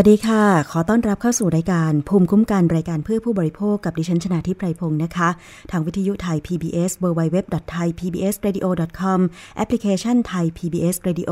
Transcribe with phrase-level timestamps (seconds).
[0.00, 5.28] วัสดีค่ะ ขอต้อนรับเข้าสู่รายการภูมิคุ้มกันรายการเพื่อผู้บริโภคกับดิฉันชนาทิพไพรพงศ์นะคะ
[5.70, 9.18] ทางวิทยุไทย PBS www.thaipbsradio.com
[9.56, 11.30] แอปพลิเคชันไทย PBS Radio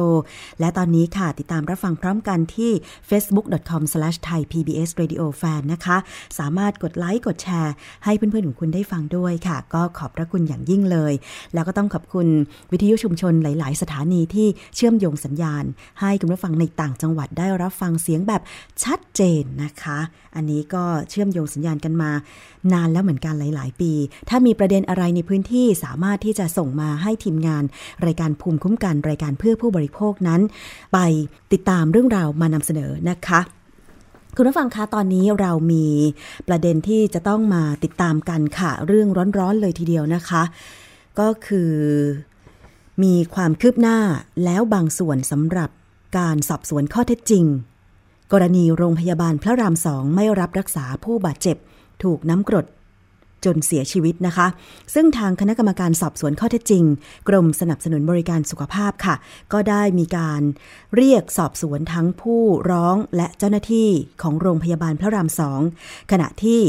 [0.61, 2.71] และตอนนี้ค่ะติดตามรับฟังพร้อมกันที่
[3.09, 5.97] facebook.com/thaipbsradiofan นะคะ
[6.39, 7.73] สามารถกดไลค์กดแชร์
[8.05, 11.13] ให้เพื่อนๆของคุณได้ฟังด้วยค่ะ ก็ขอบพระคุณอย่างยิ่งเลย
[11.55, 12.27] แล้วก็ต้องขอบคุณ
[12.73, 14.47] วิทยุชุมชนหลาย ๆ สถานีที่
[14.77, 15.65] เชื่อมโยงสัญญาณ
[16.01, 18.43] ให้คุณผู้ฟังในต่างจังหวัดได้รับฟังเสียงแบบ
[18.85, 19.99] ชัดเจนนะคะ
[20.35, 22.11] อันนี้ก็เชื่อมโยงสัญญาณกันมา
[22.73, 23.93] นานแล้วเหมือนกันหลาย ๆ ปี
[24.29, 27.65] ถ้ามีประเด็นอะไรในพื้นที่สามารถที่จะส่งมาให้ทีมงาน
[28.07, 30.41] รายการภูมิคุ้มกันรายการเพื่อผู้บริโภคนั้น
[30.93, 30.99] ไป
[31.53, 33.41] ติดตามเรื่องราวมานำเสนอนะคะ
[34.37, 35.87] คุณผู้ฟังคะตอนนี้เรามี
[36.49, 40.43] ประเด็นที่จะต้องมาติดตามกันค่ะ เรื่องร้อนๆเลยทีเดียวนะคะ
[41.19, 41.73] ก็คือ
[43.03, 43.99] มีความคืบหน้า
[44.45, 45.71] แล้วบางส่วนสำหรับ
[46.19, 47.45] การสอบสวนข้อเท็จจริง
[48.33, 51.57] กรณีโรงพยาบาลพระรามสองไม่รับรักษาผู้บาดเจ็บ
[52.03, 52.67] ถูกน้ำกรด
[53.45, 54.47] จนเสียชีวิตนะคะ
[54.95, 56.85] ซึ่งทางคณะกรรมการสอบสวนข้อเท็จจริง
[57.29, 59.15] กรมสนับสนุนบริการสุขภาพค่ะ
[59.53, 60.43] ก็ได้มีการ
[60.97, 63.89] เรียกสอบสวนทั้งผู้ร้องและเจ้าหน้าที่
[64.23, 65.61] ของโรงพยาบาลพระรามสอง
[66.11, 66.61] ขณะที่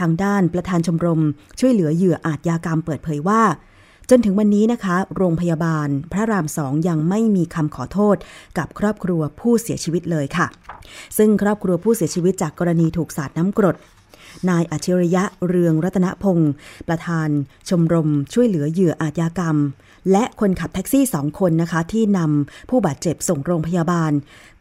[0.00, 1.22] ทางด้านประธานชมรม
[1.60, 3.42] ช่วยเหลือเหยื่ออาชญากรรมเปิดเผยว่า
[4.10, 8.16] จนถึงวันนี้นะคะ โรงพยาบาลพระรามสองยังไม่มีคำขอโทษ
[8.58, 10.46] กับครอบครัวผู้เสียชีวิตเลยค่ะ
[11.18, 13.76] ซึ่งครอบครัวผู้เสียชีวิตจากกรณีถูกสาดน้ำกรด
[14.48, 16.52] นายอัจฉริยะเรืองรัตนพงศ์
[16.88, 17.28] ประธาน
[17.68, 19.56] ชมรม ช่วยเหลือเหยื่ออาชญากรรม
[20.12, 24.12] และคนขับแท็กซี่สองคนนะคะ ที่นำผู้บาดเจ็บส่งโรงพยาบาล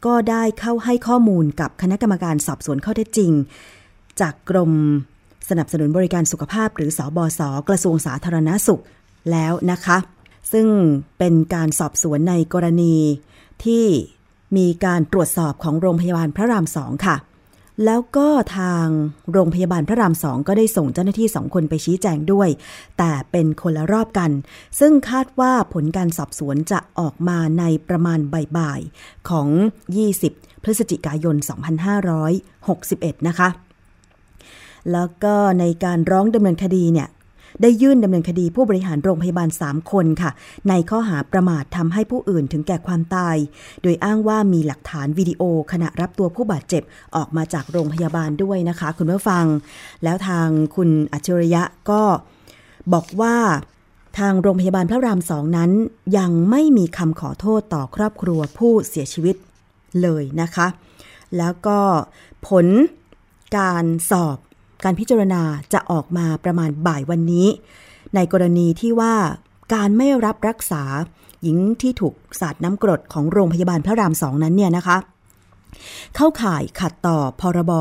[0.05, 3.31] ก็ได้เข้าให้ข้อมูลกับคณะกรรมการสอบสวนข้อเท็จจริง
[4.21, 4.71] จากกรม
[5.49, 8.81] สนับสนุนบริการสุขภาพหรือสอบอสกระทรวงสาธารณาสุข
[9.31, 9.97] แล้วนะคะ
[10.51, 10.67] ซึ่ง
[11.17, 12.95] เป็นการสอบสวนในกรณี
[13.65, 13.85] ที่
[14.57, 17.17] มีการตรวจสอบของโรงพยาบาลพระรามสองค่ะ
[17.85, 18.27] แล้วก็
[18.57, 18.87] ทาง
[19.31, 22.49] โรงพยาบาลพระรามสองก็ได้ส่งเจ้าหน้าที่สองคนไปชี้แจงด้วย
[22.97, 24.31] แต่เป็นคนละรอบกัน
[24.79, 28.19] ซึ่งคาดว่าผลการสอบสวนจะออกมาในประมาณ
[28.57, 29.47] บ่ายๆของ
[30.07, 31.35] 20 พฤศจิกายน
[32.31, 33.49] 2561 นะคะ
[34.91, 37.07] แล้วก็ในการร้องดำเนินคดีเนี่ย
[37.61, 40.31] ได้ยื่นดำเนินคดีผู้บริหารโรงพยาบาล 3 คนค่ะ
[40.69, 43.35] ในข้อหาประมาททำให้ผู้อื่นถึงแก่ความตาย
[43.81, 46.83] โดยอ้างว่ามีหลักฐานวิดีโอขณะรับตัวผู้บาดเจ็บ
[47.15, 49.45] ออกมาจากโรงพยาบาลด้วยนะคะ คุณผู้ฟัง
[50.03, 52.01] แล้วทางคุณอัจฉริยะก็
[52.93, 53.35] บอกว่า
[54.19, 55.71] ทางโรงพยาบาลพระรามสองนั้น
[56.17, 59.35] ยังไม่มีคำขอโทษต่อครอบครัวผู้เสียชีวิต
[60.01, 60.67] เลยนะคะ
[61.37, 61.79] แล้วก็
[62.47, 62.67] ผล
[63.57, 64.37] การสอบ
[64.83, 65.41] การพิจารณา
[65.73, 67.47] จะออกมาประมาณบ่ายวันนี้
[68.15, 69.15] ในกรณีที่ว่า
[69.73, 70.83] การไม่รับรักษา
[71.41, 74.97] หญิงที่ถูกสาดน้ำกรดของโรงพยาบาลพระรามสองนั้นเนี่ยนะคะ
[76.15, 77.71] เข้าข่ายขัดต่อพรบ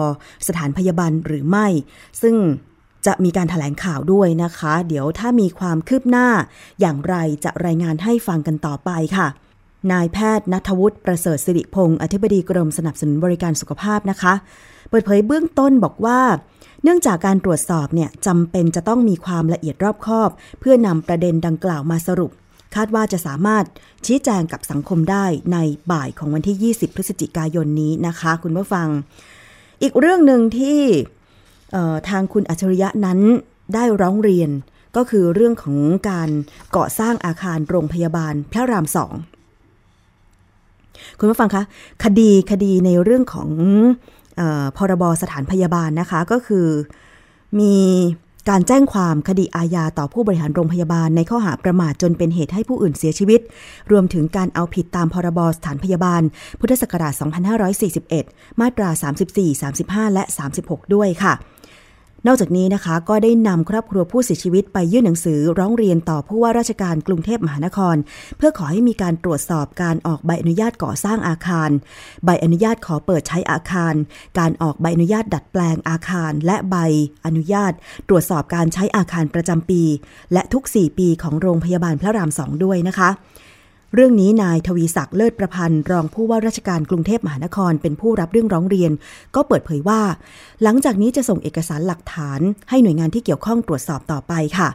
[0.46, 1.66] สถานพยาบาลหรือไม่
[2.22, 2.36] ซึ่ง
[3.06, 6.28] จะมีการถแถลงข่าวด้วยนะคะ เดี๋ยวถ้ามีความคืบหน้า
[6.80, 7.14] อย่างไร
[7.44, 9.28] จะรายงานให้ฟังกันต่อไปค่ะ
[9.92, 14.34] นายแพทย์นัทวุฒิประเสริฐสิริพงศ์อธิบดีกรมสนับสนุนบริการสุขภาพนะคะ
[14.90, 16.20] เปิดเผยเบื้องต้นบอกว่า
[16.82, 20.30] เนื่องจากการตรวจสอบเนี่ยจำเป็นจะต้องมีความละเอียดรอบคอบ
[20.60, 22.30] เพื่อนำประเด็นดังกล่าวมาสรุป
[22.74, 23.64] คาดว่าจะสามารถ
[24.06, 25.58] ชี้แจงกับสังคมได้ใน
[25.92, 28.88] บ่ายของวันที่ 20 พฤศจิกายนนี้นะคะ คุณผู้ฟัง
[29.82, 30.80] อีกเรื่องหนึ่งที่
[32.08, 33.18] ทางคุณอัจฉริยะนั้น
[33.74, 34.50] ได้ร้องเรียน
[34.96, 35.76] ก็คือเรื่องของ
[36.10, 36.30] การ
[36.76, 39.12] ก่อสร้างอาคารโรงพยาบาลพระรามสอง
[41.18, 41.62] คุณผู้ฟังคะ
[42.04, 43.50] คดีคดีในเรื่องของ
[44.76, 46.66] พรบสถานพยาบาลนะคะก็คือ
[47.60, 47.76] มี
[48.50, 53.40] การแจ้งความคดีอาญาต่อผู้บริหารโรงพยาบาล ในข้อหาประมาทจนเป็นเหตุให้ผู้อื่นเสียชีวิต
[53.90, 56.22] รวมถึงการเอาผิดตามพรบสถานพยาบาล
[56.60, 57.12] พุทธศักราช
[57.86, 58.88] 2541 มาตรา
[59.32, 60.24] 34 35 และ
[60.58, 61.32] 36 ด้วยค่ะ
[62.26, 67.96] นอกจากนี้นะคะก็ได้นำครอบครัวผู้เสียชีวิตไปยื่นหนังสือร้องเรียนต่อผู้ว่าราชการกรุงเทพมหานคร
[68.36, 71.70] เพื่อขอให้มีการตรวจสอบการออกใบอนุญาตก่อสร้างอาคาร
[72.24, 73.94] ใบอนุญาตขอเปิดใช้อาคาร
[74.38, 76.76] การออกใบอนุญาตดัดแปลงอาคาร และใบ
[77.26, 77.72] อนุญาต
[78.08, 79.82] ตรวจสอบการใช้อาคารประจำปี
[80.32, 83.10] และทุก 4 ปีของโรงพยาบาลพระรามสองด้วยนะคะ
[83.94, 88.92] เรื่องนี้นายทวีศักดิ์เลิศประพันธ์รองผู้ว่าราชการกรุงเทพมหานครเป็นผู้รับเรื่องร้องเรียน
[89.34, 90.00] ก็เปิดเผยว่า
[90.62, 94.68] หลังจากนี้จะส่งเอกสารหลักฐาน ให้หน่วยงานที่เกี่ยวข้องตรวจสอบต่อไปค่ะ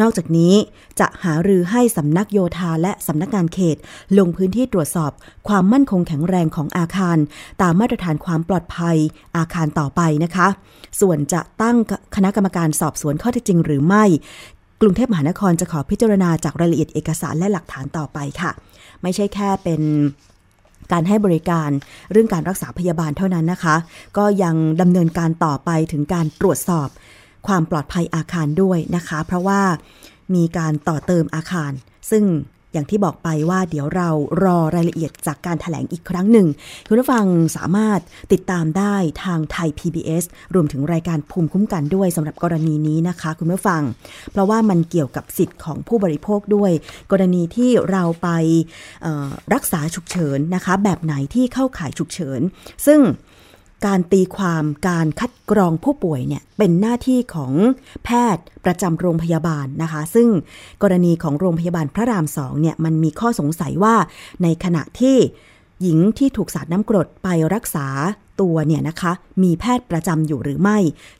[0.00, 0.54] นอกจากนี้
[1.00, 3.76] จะหารือให้สำนักโยธาและสำนักงานเขต
[4.18, 5.10] ลงพื้นที่ตรวจสอบ
[5.48, 7.18] ความมั่นคงแข็งแรงของอาคาร
[7.62, 8.96] ตามมาตรฐานความปลอดภัย
[9.36, 10.48] อาคารต่อไปนะคะ
[11.00, 11.76] ส่วนจะตั้ง
[12.16, 14.04] คณะกรรมการสอบสวนข้อเท็จจริงหรือไม่
[14.82, 18.50] กรุงเทพมหานครจะขอพิจารณาจากรายละเอียดเอกสารและหลักฐานต่อไปค่ะ
[19.02, 19.82] ไม่ใช่แค่เป็น
[20.92, 21.70] การให้บริการ
[22.12, 23.76] เรื่องการรักษาพยาบาลเท่านั้นนะคะ
[24.18, 26.88] ก็ยังดำเนินการต่อไปถึงการตรวจสอบ
[27.46, 29.60] ความปลอดภัยอาคารด้วยนะคะ เพราะว่า
[30.34, 31.72] มีการต่อเติมอาคาร
[32.10, 32.24] ซึ่ง
[32.72, 34.08] อย่างที่บอกไปว่าเดี๋ยวเรา
[34.44, 36.46] รอรายละเอียดจากการถแถลงอีกครั้งหนึ่ง
[36.88, 38.00] คุณผู้ฟังสามารถ
[38.32, 40.24] ติดตามได้ทางไทย PBS
[40.54, 43.82] รวมถึงรายการภูมิคุ้มกันด้วยสำหรับกรณีนี้นะคะ คุณผู้ฟัง
[44.32, 46.72] เพราะว่ามันเกี่ยวกับสิทธิ์ของผู้บริโภคด้วย
[47.12, 48.28] กรณีที่เราไป
[49.54, 52.40] รักษาฉุกเฉินนะคะ แบบไหนที่เข้าข่ายฉุกเฉิน
[52.86, 53.00] ซึ่ง
[53.86, 57.52] การตีความการคัดกรองผู้ป่วยเนี่ยเป็นหน้าที่ของ
[58.04, 60.28] แพทย์ประจำโรงพยาบาลนะคะ ซึ่ง
[60.82, 63.96] กรณีของโรงพยาบาลพระรามสองเนี่ยมันมีข้อสงสัยว่า
[64.42, 65.16] ในขณะที่
[65.82, 67.86] หญิงที่ถูกสาดน้ำกรดไปรักษา
[68.40, 70.78] ตัวเนี่ยนะคะ มีแพทย์ประจำอยู่หรือไม่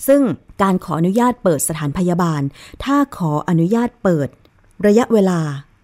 [0.09, 0.23] ซึ่ง
[0.63, 2.43] การขออนุญาตเปิดสถานพยาบาล
[2.85, 4.29] ถ้าขออนุญาตเปิด
[4.87, 5.41] ระยะเวลา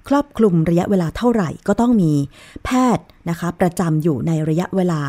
[0.09, 2.13] ครอบคลุมระยะเวลาเท่าไหร่ก็ต้องมี
[2.65, 5.01] แพทย์นะคะ ประจำอยู่ในระยะเวลา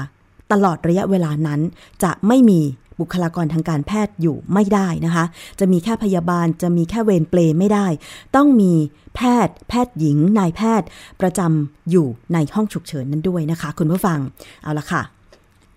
[0.51, 1.59] ตลอดระยะเวลานั้น
[2.03, 2.61] จะไม่มี
[2.99, 5.25] บุคลากรทางการแพทย์อยู่ไม่ได้นะคะ
[5.59, 7.87] จะมีแค่พยาบาลจะมีแค่เวรเปลไม่ได้
[8.35, 8.73] ต้องมี
[9.15, 10.87] แพทย์ แพทย์หญิง นายแพทย์
[11.21, 14.19] ประจำอยู่ในห้องฉุกเฉินนั้นด้วยนะคะ คุณผู้ฟัง
[14.63, 15.01] เอาละค่ะ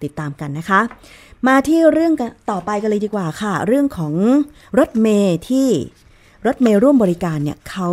[0.03, 0.81] ติดตามกันนะคะ
[1.49, 2.13] มาที่เรื่อง
[2.51, 4.15] ต่อไปกันเลยดีกว่าค่ะ เรื่องของ
[4.79, 5.69] รถเมย์ที่
[6.47, 7.89] รถเมย์ร่วมบริการเนี่ยเขา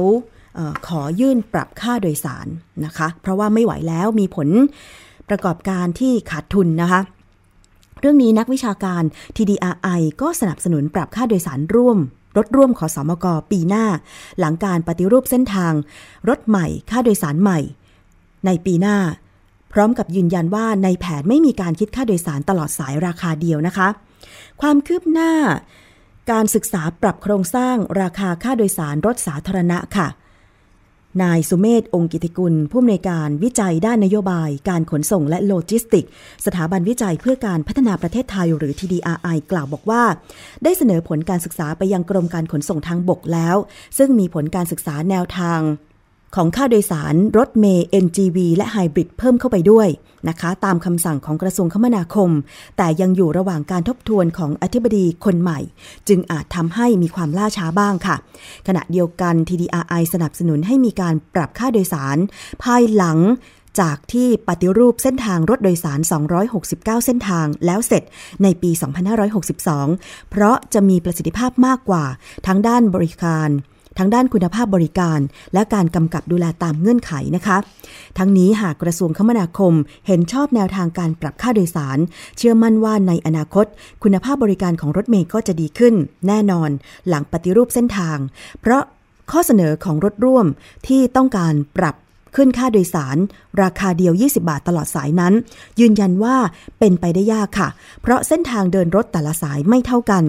[0.87, 2.47] ขอยื่นปรับค่าโดยสาร
[2.85, 4.47] นะคะ เพราะว่าไม่ไหวแล้วมีผล
[5.29, 7.01] ประกอบการที่ขาดทุนนะคะ
[7.99, 9.03] เรื่องนี้นักวิชาการ
[9.35, 11.97] TDRI ก็สนับสนุนปรับค่าโดยสารร่วม
[12.37, 13.85] รถร่วมขอสอมกปีหน้า
[14.39, 15.73] หลังการปฏิรูปเส้นทาง
[16.29, 17.59] รถใหม่ค่าโดยสารใหม่
[18.45, 18.97] ในปีหน้า
[19.73, 23.87] พร้อมกับยืนยันว่าในแผนไม่มีการคิดค่าโดยสารตลอดสายราคาเดียวนะคะ
[24.61, 25.31] ความคืบหน้า
[26.31, 30.07] การศึกษาปรับโครงสร้างราคาค่าโดยสารรถสาธารณะค่ะ
[31.23, 36.05] นายสุเมธองค์กิติกุล ผู้อำนวยการวิจัยด้านนโยบาย การขนส่งและโลจิสติก
[36.45, 40.03] สถาบันวิจัยเพื่อการพัฒนาประเทศไทยหรือ TDRI กล่าวบอกว่า
[40.63, 43.55] ได้เสนอผลการศึกษาไปยังกรมการขนส่งทางบกแล้ว
[43.97, 45.59] ซึ่งมีผลการศึกษาแนวทาง
[46.35, 49.87] ของค่าโดยสารรถเมย์ NGV และไฮบริดเพิ่มเข้าไปด้วย
[50.29, 52.29] นะคะ ตามคำสั่งของกระทรวงคมนาคม
[52.77, 55.59] แต่ยังอยู่ระหว่างการทบทวนของอธิบดีคนใหม่
[56.07, 58.15] จึงอาจทำให้มีความล่าช้าบ้างค่ะ
[58.67, 62.17] ขณะเดียวกัน TDRI สนับสนุนให้มีการปรับค่าโดยสาร
[62.63, 63.19] ภายหลัง
[63.79, 65.99] จากที่ปฏิรูปเส้นทางรถโดยสาร
[66.47, 68.03] 269 เส้นทางแล้วเสร็จ
[68.43, 68.71] ในปี
[69.51, 72.05] 2562 เพราะจะมีประสิทธิภาพมากกว่า
[72.47, 73.49] ทั้งด้านบริการ
[73.97, 75.19] ทั้งด้านคุณภาพบริการ
[75.53, 77.57] และการกำกับดูแลตามเงื่อนไขนะคะ
[78.17, 79.73] ทั้งนี้หากกระทรวงคมนาคม
[80.07, 81.97] เห็นชอบแนวทางการปรับค่าโดยสาร
[82.37, 83.65] เชื่อมั่นว่าในอนาคต
[84.03, 85.93] คุณภาพบริการของรถเมล์ก็จะดีขึ้น
[86.27, 86.69] แน่นอน
[87.07, 88.17] หลังปฏิรูปเส้นทาง
[88.61, 88.83] เพราะ
[89.31, 90.45] ข้อเสนอของรถร่วม
[90.87, 91.95] ที่ต้องการปรับ
[92.35, 93.17] ขึ้นค่าโดยสาร
[93.61, 95.33] ราคาเดียว 20 บาทตลอดสายนั้น
[95.79, 96.35] ยืนยันว่า
[96.79, 97.69] เป็นไปได้ยากค่ะ
[98.01, 100.23] เพราะเส้นทางเดินรถแต่ละสายไม่เท่ากัน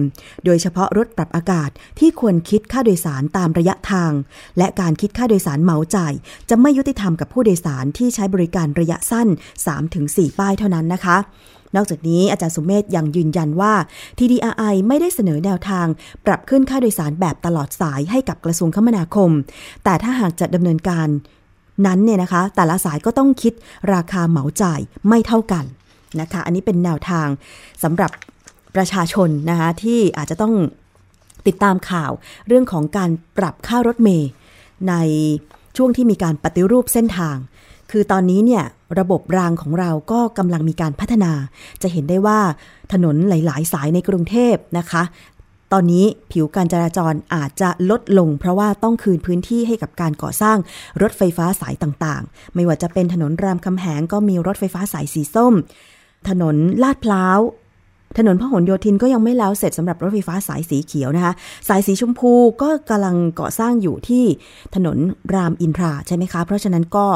[0.45, 4.11] โดยเฉพาะรถปรับอากาศที่ควรคิดค่าโดยสารตามระยะทาง
[4.57, 6.13] และการคิดค่าโดยสารเหมาจ่าย
[6.49, 9.27] จะไม่ยุติธรรมกับผู้โดยสารที่ใช้บริการระยะสั้น
[9.83, 11.17] 3-4 ป้ายเท่านั้นนะคะ
[11.75, 13.73] นอกจากนี้อาจารย์สุมเมธยังยืนยันว่า
[14.17, 15.87] TDRI ไม่ได้เสนอแนวทาง
[16.25, 19.31] ปรับขึ้นค่าโดยสารแบบตลอดสายให้กับกระทรวงคมนาคม
[19.83, 21.07] แต่ถ้าหากจะดำเนินการ
[21.85, 23.53] นั้นเนี่ยนะคะ แต่ละสายก็ต้องคิด
[23.93, 25.65] ราคาเหมาจ่ายไม่เท่ากัน
[26.21, 27.27] นะคะ อันนี้เป็นแนวทาง
[27.83, 28.11] สำหรับ
[28.75, 30.53] ประชาชนนะคะที่อาจจะต้อง
[31.47, 32.11] ติดตามข่าว
[32.47, 34.29] เรื่องของการปรับค่ารถเมย์
[34.89, 34.93] ใน
[35.77, 37.37] ช่วงที่มีการปฏิรูปเส้นทาง
[37.91, 38.63] คือตอนนี้เนี่ย
[38.99, 41.31] ระบบรางของเราก็กำลังมีการพัฒนา
[41.81, 42.39] จะเห็นได้ว่า
[42.93, 45.03] ถนนหลาย ๆ สายในกรุงเทพนะคะ
[45.73, 50.57] ตอนนี้ผิวการจราจรอาจจะลดลง เพราะว่าต้องคืนพื้นที่ให้กับการก่อสร้าง
[51.01, 55.53] รถไฟฟ้าสายต่างๆ ไม่ว่าจะเป็นถนนรามคำแหงก็มีรถไฟฟ้าสายสีส้ม
[56.29, 57.39] ถนนลาดพร้าว
[58.17, 61.33] ถนนพหลโยธินก็ยังไม่แล้วเสร็จสำหรับรถไฟฟ้าสายสีเขียวนะคะ
[61.67, 64.25] สายสีชมพูก็กำลังก่อสร้างอยู่ที่
[64.75, 64.97] ถนน
[65.33, 67.07] รามอินทราใช่ไหมคะ เพราะฉะนั้นก็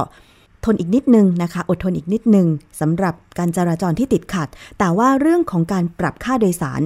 [0.66, 2.48] ทนอีกนิดนึงนะคะ อดทนอีกนิดนึง
[2.82, 4.48] สำหรับการจราจรที่ติดขัด
[4.80, 6.82] แต่ว่าเรื่องของการปรับค่าโดยสาร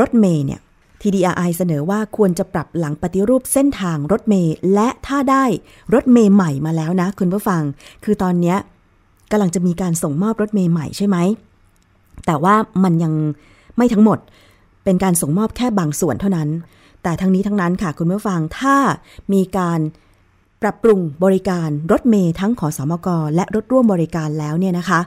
[0.00, 0.60] รถเมย์เนี่ย
[1.04, 5.44] TDRI เสนอว่าควรจะปรับหลังปฏิรูปเส้นทางรถเมย์และถ้าได้
[5.94, 7.62] รถเมย์ใหม่มาแล้วนะคุณผู้ฟัง
[8.04, 8.54] คือตอนนี้
[9.30, 11.16] กำลังจะมีการส่งมอบรถเมย์ใหม่ใช่ไหม
[12.26, 13.12] แต่ว่ามันยัง
[13.76, 14.18] ไม่ทั้งหมด
[14.84, 16.48] เป็นการส่งมอบแค่บางส่วนเท่านั้น
[17.02, 18.76] แต่ทั้งนี้ทั้งนั้นค่ะคุณผู้ฟังถ้า
[19.32, 19.80] มีการ
[20.62, 25.00] ปรับปรุงบริการรถเมย์ทั้งขอสมกและรถร่วมบริการแล้วเนี่ยนะคะ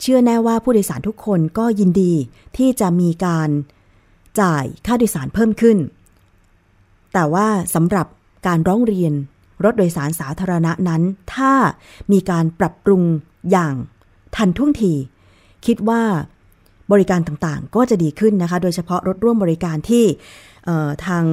[0.00, 2.12] เชื่อแน่ว่าผู้โดยสารทุกคนก็ยินดี
[2.56, 3.48] ที่จะมีการ
[4.40, 5.78] จ่ายค่าโดยสารเพิ่มขึ้น
[7.14, 8.06] แต่ว่าสำหรับ
[8.46, 9.12] การร้องเรียน
[9.64, 11.02] รถโดยสารสาธารณะนั้น
[11.34, 11.52] ถ้า
[12.12, 13.02] มีการปรับปรุง
[13.50, 13.74] อย่าง
[14.36, 14.92] ทันท่วงที
[15.66, 16.02] คิดว่า
[16.92, 20.04] บริการต่างๆ ก็จะดีขึ้นนะคะ โดยเฉพาะรถร่วมบริการที่
[21.06, 21.24] ทาง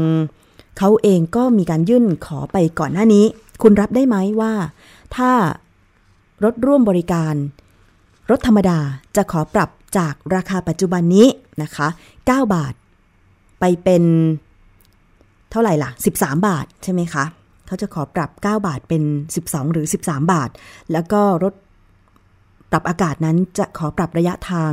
[0.77, 3.25] เขาเองก็มีการยื่นขอไปก่อนหน้านี้
[3.61, 4.53] คุณรับได้ไหมว่า
[5.15, 5.31] ถ้า
[6.43, 7.33] รถร่วมบริการ
[8.31, 8.79] รถธรรมดา
[9.15, 11.27] จะขอปรับจากราคาปัจจุบันนี้
[11.61, 11.87] นะคะ
[12.19, 12.73] 9 บาท
[13.59, 14.03] ไปเป็น
[15.51, 17.25] เท่าไหร่ล่ะ 13 บาทใช่ไหมคะ
[17.67, 19.03] เขาจะขอปรับ 9 บาทเป็น
[19.37, 20.49] 12 หรือ 13 บาท
[20.91, 21.53] แล้วก็รถ
[22.71, 24.71] ปรับอากาศนั้นจะขอปรับระยะทาง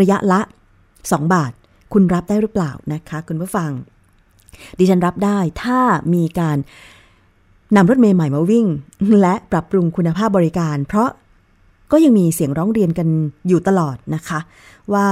[0.00, 0.40] ระยะละ
[0.86, 1.52] 2 บาท
[1.92, 3.70] คุณรับได้หรือเปล่านะคะ คุณผู้ฟัง
[4.78, 5.80] ดิฉันรับได้ถ้า
[6.14, 6.58] มีการ
[7.76, 8.66] นำรถเมล์ใหม่มาวิ่ง
[9.20, 11.10] และปรับปรุงคุณภาพบริการ เพราะ
[11.92, 13.08] ก็ยังมีเสียงร้องเรียนกัน
[13.48, 14.40] อยู่ตลอดนะคะ
[14.92, 15.06] ว่า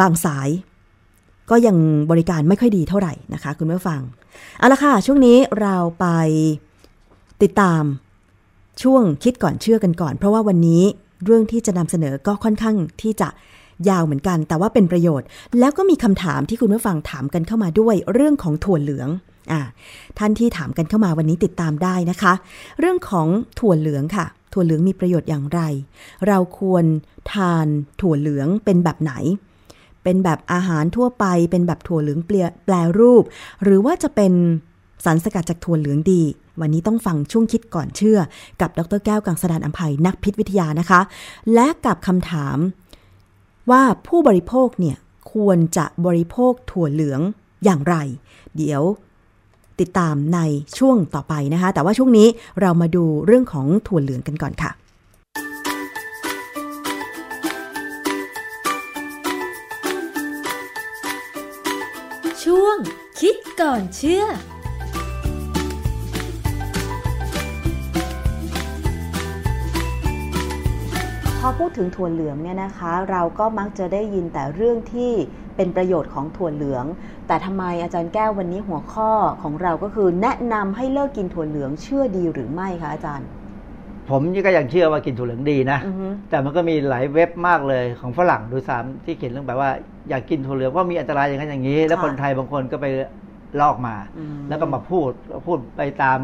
[0.00, 0.48] บางสาย
[1.50, 1.76] ก็ยัง
[2.10, 4.00] บริการไม่ค่อยดีเท่าไหร่นะคะ คุณผู้ฟัง
[4.58, 6.06] เอาละค่ะ ช่วงนี้เราไป
[7.42, 7.82] ติดตาม
[8.82, 10.82] ช่วงคิดก่อนเชื่อกันก่อน เพราะว่าวันนี้
[11.24, 13.28] เรื่องที่จะนำเสนอก็ค่อนข้างที่จะ
[13.88, 15.26] ยาวเหมือนกัน แต่ว่าเป็นประโยชน์
[15.58, 19.08] แล้วก็มีคำถามที่คุณผู้ฟังถามกันเข้ามาด้วยเรื่องของถั่วเหลือง
[19.52, 19.60] อ่า
[20.18, 22.32] ท่านที่ถามกันเข้ามาวันนี้ติดตามได้นะคะ
[22.80, 23.26] เรื่องของ
[23.60, 25.60] ถั่วเหลืองค่ะ ถั่วเหลืองมีประโยชน์อย่างไร
[26.26, 26.84] เราควร
[27.32, 27.66] ทาน
[28.00, 29.12] ถั่วเหลืองเป็นแบบไหน
[30.04, 33.22] เป็นแบบอาหารทั่วไป เป็นแบบถั่วเหลืองเปลี่ยแปลรูป
[33.62, 34.32] หรือว่าจะเป็น
[35.04, 36.22] สารสกัดจากถั่วเหลืองดี
[36.60, 38.18] วันนี้ต้องฟังช่วงคิดก่อนเชื่อ
[38.60, 41.00] กับดรแก้วกังสดานอัมภัยนักพิษวิทยานะคะ
[41.54, 42.56] และกับคำถาม
[43.70, 44.96] ว่าผู้บริโภคเนี่ย
[45.32, 47.20] ควรจะบริโภคถั่วเหลือง
[47.64, 47.94] อย่างไร
[48.56, 48.82] เดี๋ยว
[49.80, 50.38] ติดตามใน
[50.78, 52.28] ช่วงต่อไปนะคะ แต่ว่าช่วงนี้
[52.60, 54.70] เรามาดูเรื่องของถั่วเหลืองกันก่อนค่ะ
[63.26, 64.24] คิดก่อนเชื่อ
[71.40, 75.12] พอพูดถึงถั่วเหลืองเนี่ยนะคะ เราก็มักจะได้ยินแต่เรื่องที่
[75.56, 76.84] เป็นประโยชน์ของถั่วเหลือง
[77.26, 79.10] แต่ทำไมอาจารย์แก้ววันนี้หัวข้อ
[79.42, 83.28] ของเราก็คือ แนะนำให้เลิกกินถั่วเหลืองเชื่อดีหรือไม่คะอาจารย์
[84.10, 85.78] ผมก็ยังเชื่อว่ากินถั่วเหลืองดีนะ
[86.30, 89.70] แต่มันก็มีหลายเว็บมากเลยของฝรั่งดูซ้ำที่เขียนเรื่องแบบว่า
[90.08, 92.86] อยากกินถั่วเหลืองเพราะมีอันตรายอย่างนั้นอย่างนี้ แล้วคนไทยบางคนก็ไป
[93.60, 93.96] ลอกมา
[94.48, 95.10] แล้วก็มาพูด
[95.46, 96.20] พูดไปตาม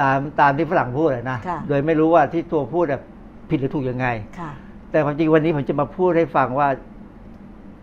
[0.00, 1.38] ตามตามที่ฝรั่งพูดนะ
[1.68, 3.02] โดยไม่รู้ว่าที่ตัวพูดแบบ
[3.50, 4.06] ผิดหรือถูกยังไง
[4.90, 6.68] แต่ความจริงวันนี้ผมจะมาพูดให้ฟังว่า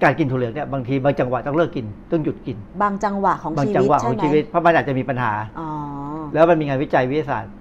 [0.04, 5.34] การกินถั่วเหลืองเนี่ยบางทีบางจังหวะต้องเลิกกินต้องหยุดกิน บางจังหวะของชีวิตบางจังหวะของชีวิตเพราะมันอาจจะมีปัญหา
[6.34, 7.52] แล้วมันมีงานวิจัยวิทยาศาสตร์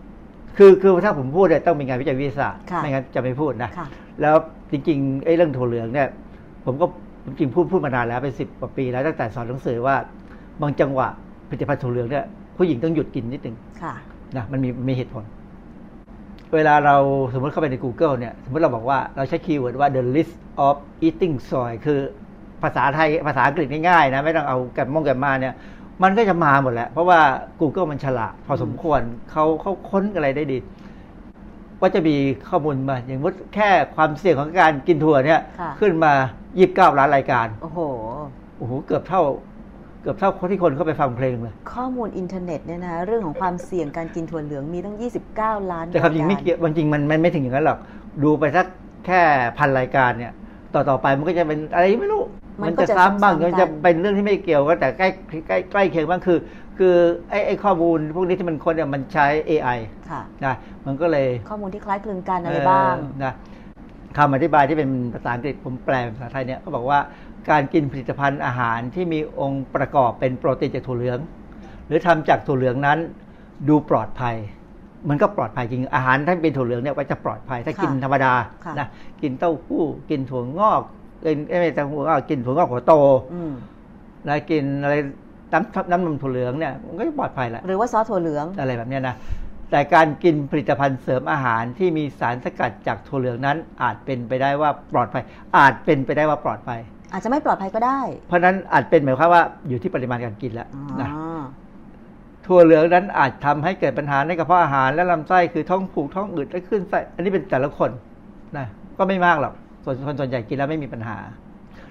[0.59, 3.71] คือคือถ้าผมพูดเนี่ยต้องมีงานวิจัยวิทยาศาสตร์ไม่งั้นจะไม่พูดนะ
[4.23, 4.37] แล้ว
[4.71, 6.09] จริงๆไอ้เรื่องถั่วเหลืองเนี่ย
[6.65, 6.87] ผมก็
[7.39, 9.97] จริงพูดพูดมานานแล้วเป็นสิบกว่าปีแล้วตั้งแต่สอนหนังสือว่า
[10.61, 11.09] บางจังหวะ
[11.49, 12.25] ผลิตภัณฑ์ถั่วเหลืองเนี่ย
[12.59, 13.57] ผู้หญิงต้องหยุดกินนิดนึง
[14.37, 15.25] นะมันมีมีเหตุผล
[16.55, 16.97] เวลาเรา
[17.33, 20.35] สมมติเข้าไปใน Google เนี่ย สมมติเราบอกว่าเราใช้คีย์เวิร์ดว่า the list
[20.67, 22.01] of eating soy คือ
[22.63, 25.55] ภาษาไทยภาษาอังกฤษง่ายๆนะ ไม่ต้องเอาแกมมงแกมมาเนี่ย
[26.03, 27.21] มันก็จะมาหมดแหละ เพราะว่า
[27.61, 30.59] Google มันฉลาดพอสมควรเขาเขาค้นอะไรได้ดี
[31.81, 32.17] ว่าจะมี
[32.49, 35.41] ข้อมูลมา อย่างมุดแค่ความเสี่ยงของการกินถั่วเนี่ย
[35.81, 36.13] ขึ้นมา
[36.57, 37.81] 29 ล้านรายการ โอ้โห
[38.59, 39.23] โอ้โห เกือบเท่า
[40.03, 44.97] เกือบเท่าที่คนเข้าไปฟังเพลงเลย ข้อมูลอินเทอร์เน็ตเนี่ยนะเรื่องของความเสี่ยงการกินถั่วเหลืองมีตั้ง
[45.35, 47.79] 29 ล้านแต่ความจริงไม่เกี่ยวจริงมันไม่ถึงอย่างนั้นหรอก
[48.23, 48.67] ดูไปสัก
[49.07, 49.21] แค่
[49.59, 50.33] พันรายการเนี่ย
[50.75, 52.23] ต่อต่อไปมันก็จะเป็นอะไรไม่รู้
[52.63, 55.09] มันจะซ้ำบ้างมันจะเป็นเรื่องที่ไม่เกี่ยวกันแต่ใกล้
[55.49, 56.39] ใกล้ใกล้เคียงบ้างคือ
[56.79, 56.95] คือ
[57.31, 59.79] ไอ้ไอ้ข้อมูลพวกนี้ที่มันคนเนี่ยมันใช้ AI
[60.11, 60.55] ค่ะนะ
[60.87, 62.95] มันก็เลยข้อมูลที่คล้ายคลึงกันอะไรบ้าง
[63.25, 63.33] นะ
[64.17, 66.99] คำอธิบายที่เป็นภาษาอังกฤษผมแปลภาษาไทยเนี่ยก็บอกว่า
[67.51, 71.19] การกินผลิตภัณฑ์อาหารที่มีองค์ประกอบเป็นโปรตีนจากถั่วเหลือง
[71.87, 72.99] หรือทำจากถั่วเหลืองนั้น
[73.69, 74.37] ดูปลอดภัย
[75.09, 78.33] มันก็ปลอดภัยจริงอาหารถ้าเป็นถั่วเหลืองเนี่ยก็จะปลอดภัยถ้ากินธรรมดา
[78.79, 78.87] นะ
[79.23, 80.83] กินเต้าหู้กินถั่วงอก
[81.25, 82.93] กินไม่ใช่ถั่วงอกกินถั่วงอกหัวโต
[84.29, 84.95] นะกินอะไร
[85.53, 89.15] น้ำน้ำนมถั่วเหลืองเนี่ยมันก็จะปลอดภัยแหละหรือว่าซอสถั่วเหลืองอะไรแบบนี้นะ
[89.71, 95.23] แต่การกินผลิตภัณฑ์เสริมอาหารที่มีสารสกัดจากถั่วเหลืองนั้น อาจเป็นไปได้ว่าปลอดภัย
[95.57, 96.81] อาจเป็นไปได้ว่าปลอดภัย
[97.13, 100.69] อาจจะไม่ปลอดภัยก็ได้ เพราะนั้นอาจเป็นหมายความว่าอยู่ที่ปริมาณการกินแล้ว
[101.01, 101.09] นะ
[102.47, 107.91] ถั่วเหลืองนั้นอาจทำให้เกิดปัญหาในกระเพาะอาหารและลำไส้คือท้องผูกท้องอืดและขึ้นไส้อันนี้เป็นแต่ละคน
[108.57, 108.67] นะ
[108.99, 109.55] ก็ไม่มากหรอก
[109.97, 111.17] ส่วนคนส่วนใหญ่กินแล้วไม่มีปัญหา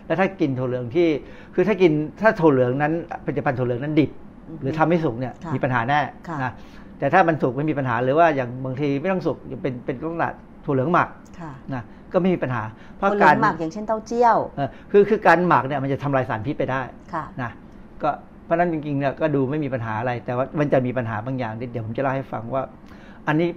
[0.05, 1.07] แล้วถ้ากินถั่วเหลืองที่
[1.53, 2.93] คือถ้ากินถ้าถั่วเหลืองนั้น
[3.25, 4.11] ผลิตภัณฑ์ถั่วเหลืองนั้นดิบ
[4.61, 5.99] หรือทำไม่สุกเนี่ยมีปัญหาแน่
[6.43, 6.51] นะ
[6.99, 10.29] แต่ถ้ามันสุกไม่มีปัญหาหรือว่าอย่างบางทีไม่ต้องสุกเป็นเป็นลักษณะ
[10.65, 11.07] ถั่วเหลืองหมัก
[11.73, 11.83] นะ
[12.13, 12.63] ก็ไม่มีปัญหา
[12.97, 14.37] เพราะการหมักอย่างเช่นเต้าเจี้ยว
[14.91, 16.81] คือคือการหมักเนี่ยมันจะทำลายสารพิษไปได้
[17.41, 17.51] นะ
[18.03, 18.09] ก็
[18.45, 22.63] เพราะนั้นจริงๆเนี่ยก็ดูไม่มีปัญหาอะไร แต่ว่ามันจะมีปัญหาบางอย่างเดี๋ยวผมจะเล่าให้ฟังว่า
[23.27, 23.49] อันนี้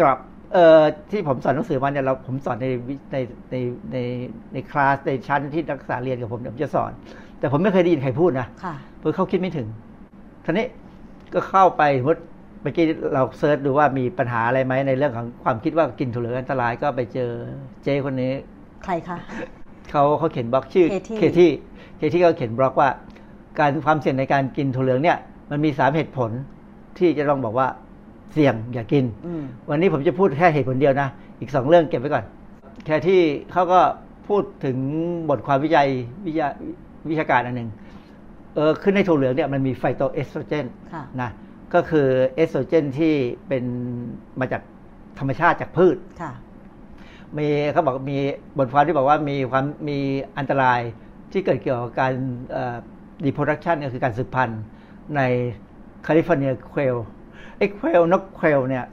[0.00, 0.18] กลับ
[0.52, 2.66] เอ่อที่ผมสอนหนังสือมาเนี่ยเราผมสอนใน
[3.12, 3.16] ใน
[3.50, 3.56] ใน
[3.92, 3.96] ใน
[4.52, 6.92] ในคลาสในชั้นที่นักศึกษาเรียนกับผมผมจะสอน
[7.38, 8.46] แต่ผมไม่เคยได้ยินใครพูดนะ
[8.98, 9.68] เพราะเขาคิดไม่ถึง
[10.44, 10.66] ทีนี้
[11.34, 17.30] ก็เข้าไปเมื่อกี้เรา search ดูว่ามีปัญหาอะไรไหมในเรื่องของความคิดว่ากินถั่วเหลืองอันตรายก็ไปเจอ
[17.84, 18.32] เจ้คนนี้
[18.84, 19.16] ใครคะ
[19.90, 20.86] เขาเขาเขียนบล็อกชื่อ
[21.18, 21.50] เคที่
[21.98, 22.90] เคที่เขาเขียนบล็อกว่า
[23.58, 25.18] การความเสี่ยงในการกินถั่วเหลืองเนี่ย
[25.50, 26.30] มันมีสามเหตุผล
[26.98, 27.68] ที่จะต้องบอกว่า
[28.36, 29.04] เสี่ยงอย่ากิน
[29.70, 31.08] วันนี้ผมจะพูดแค่เหตุผลเดียวนะ
[31.40, 32.24] อีกสองเรื่องเก็บไว้ก่อน
[32.84, 33.20] แค่ที่
[33.52, 33.80] เขาก็
[34.28, 34.76] พูดถึง
[35.30, 35.88] บทความวิจัย
[36.26, 36.48] วิชา
[37.10, 37.68] วิชาการอันหนึ่ง
[38.54, 40.66] เออขึ้นในถั่วเหลืองเนี่ยมันมีไฟโตเอสโตรเจน
[41.20, 41.30] นะ
[41.74, 43.14] ก็คือเอสโตรเจนที่
[43.48, 43.64] เป็น
[44.40, 44.62] มาจาก
[45.18, 45.96] ธรรมชาติจากพืช
[47.38, 48.18] มีเขาบอกมี
[48.58, 49.98] บทความที่บอกว่ามีความมี
[50.38, 50.80] อันตราย
[51.32, 52.12] ที่เกิดเกี่ยวกับการ
[53.24, 54.62] reproduction ก็คือการสืบพันธุ์
[55.16, 55.20] ใน
[56.02, 56.96] California quail
[57.58, 58.84] ไอ้ quail นก quail เนี่ย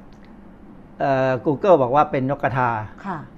[1.45, 2.69] กูเกิลบอกว่าเป็นนกกระทา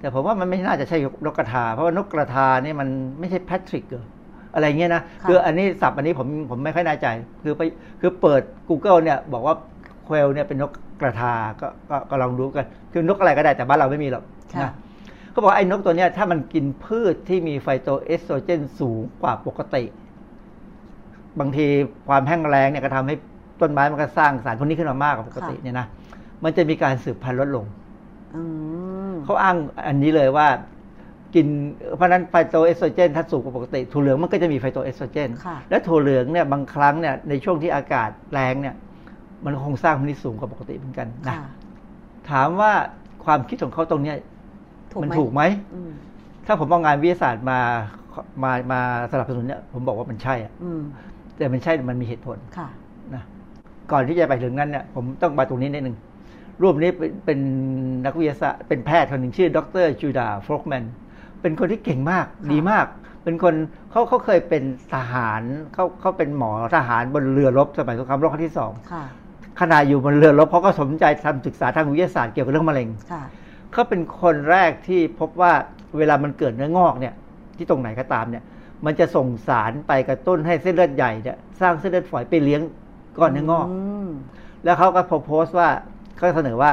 [0.00, 3.84] แต่ผมว่ามันไม่น่าจะใช่นกกระทา เพราะว่านกกระทานี่มันไม่ใช่ partridge
[4.54, 7.06] อะไรเงี้ยนะ คืออันนี้ศัพท์อันนี้ผมผมไม่ค่อยแน่ใจ
[7.42, 7.62] คือไป
[8.00, 9.54] คือเปิด Google เนี่ยบอกว่า
[10.04, 11.66] quail เนี่ยเป็นนกกระทาก็
[12.10, 14.24] ก็ลองดูกัน คือนกอะไรก็ได้แต่บ้านเราไม่มีหรอก
[14.62, 14.72] นะ
[15.30, 19.84] เขาบอกไอ้นกตัวเนี้ยถ้ามันกินพืชที่มีไฟโตเอสโตรเจนสูงกว่าปกติ
[21.40, 21.66] บางที
[22.08, 23.16] ความแห้งแล้งเนี่ยก็ทำให้
[23.60, 25.86] ต้นไม้มันก็สร้างสารพวกนี้ขึ้นมามากกว่าปกติเนี่ยนะ
[26.44, 27.64] มันจะมีการสืบพันธุ์ลดลง
[29.24, 30.48] เขาอ้างอันนี้เลยว่า
[31.34, 31.46] กิน
[31.96, 35.30] เพราะนั้นไฟโตเอสโตรเจนถ้าสูงกว่าปกติถั่วเหลืองมันก็จะมีไฟโตเอสโตรเจน
[35.70, 38.74] และถั่วเหลืองเนี่ยบางครั้งเนี่ยในช่วงที่อากาศแรงเนี่ย
[39.44, 41.36] มันคงสร้างพวกนี้สูงกว่าปกติเหมือนกันนะ
[42.30, 42.72] ถามว่า
[43.24, 44.16] ความคิดของเขาตรงเนี้ย
[45.02, 45.42] มันถูกไหม
[46.46, 47.60] ถ้าผมเอางานวิทยาศาสตร์มา
[48.42, 48.80] มามา
[49.12, 50.52] สนับสนุนเนี่ยผมบอกว่ามันใช่อะ
[51.36, 52.85] แต่มันใช่มันมีเหตุผลค่ะนะ
[53.92, 55.96] ก่อนที่จะไปถึงนั้นเนี่ยผมต้องมาตรงนี้นิดนึง
[56.62, 56.90] รูปนี้
[57.24, 57.38] เป็น
[58.06, 60.84] นักวิทยาศาสตร์เป็นแพทย์คนหนึ่งชื่อ ดรจูดาฟลอกแมน
[61.42, 62.86] เป็นคนที่เก่งมากดีมาก
[63.24, 63.54] เป็นคน
[63.90, 64.62] เขาเขาเคยเป็น
[64.94, 65.42] ทหาร
[65.74, 68.72] เขาเขาเป็นหมอทหารบนเรือรบสมัยสงครามโลกครั้งที่สอง
[69.60, 72.88] ขณะอยู่บนเรือรบเขาก็สนใจทำศึกษาทางวิทยาศาสตร์เกี่ยวกับเรื่องมะเร็ง
[73.72, 75.52] เขาเป็นคนแรกที่พบว่า
[75.98, 77.14] เวลามันเกิดเนื้องอกเนี่ย
[77.56, 78.44] ที่ตรงไหนก็ตามเนี่ย
[78.84, 82.62] มันจะส่งสารไปกระตุ้นให้เส้นเลือดใหญ่เนี่ยสร้างเส้นเลือดฝอยไปเลี้ยง
[83.18, 83.66] ก้อนเนื้องอก
[84.64, 85.68] แล้วเขาก็โพสต์ว่า
[86.16, 86.70] เขาเสนอว่า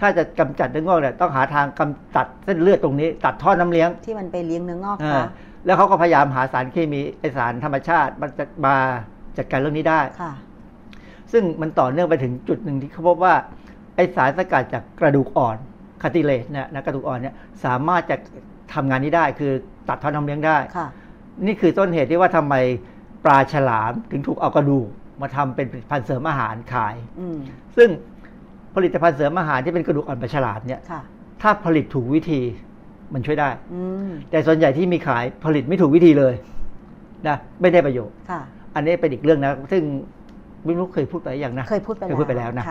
[0.00, 5.24] ถ้าจะกำจัดเนื้องอกเนี่ยต้องหาทางกำจัดเส้นเลือดตรงนี้ ตัดท่อน้ำเลี้ยง ที่มันไปเลี้ยงเนื้องอกคะ
[5.66, 8.28] แล้วเขาก็พยายามหาสารเคมีไอสารธรรมชาติมา
[8.64, 8.74] มา
[9.36, 10.32] จัดการเรื่องนี้ได้ค่ะ
[11.32, 13.34] ซึ่งมันต่อเนื่องไปถึงจุดหนึ่งที่เขาพบว่า
[13.96, 15.56] ไอสารสกัดจากกระดูกอ่อน
[16.02, 18.16] คาติเลสเนี่ยนะกระดูกอ่อนเนี่ยสามารถจะ
[18.74, 19.52] ทำงานนี้ได้ คือ
[19.88, 20.88] ตัดท่อน้ำเลี้ยงได้ค่ะ
[21.46, 22.54] นี่คือต้นเหตุที่ว่าทำไม
[23.24, 24.88] ปลาฉลามถึงถูกเอากระดูก
[25.22, 26.94] มาทำเป็นผลิตภัณฑ์เสริมอาหารขาย
[27.76, 27.88] ซึ่ง
[28.74, 30.80] ผลิตภัณฑ์เสริมอาหารที่เป็นกระดูกอ่อนปลาฉลามเนี่ย
[31.42, 32.40] ถ้าผลิตถูกวิธี
[33.14, 33.48] มันช่วยได้
[34.30, 36.34] แต่ส่วนใหญ่ที่มีขายผลิตไม่ถูกวิธีเลย
[37.28, 38.14] นะไม่ได้ประโยชน์
[38.74, 39.82] อันนี้เป็นอีกเรื่องนะซึ่ง
[40.64, 42.64] ไม่รู้เคยพูดไปอย่างนะเคยพูดไปแล้วเคยพูดไปแล้วนะ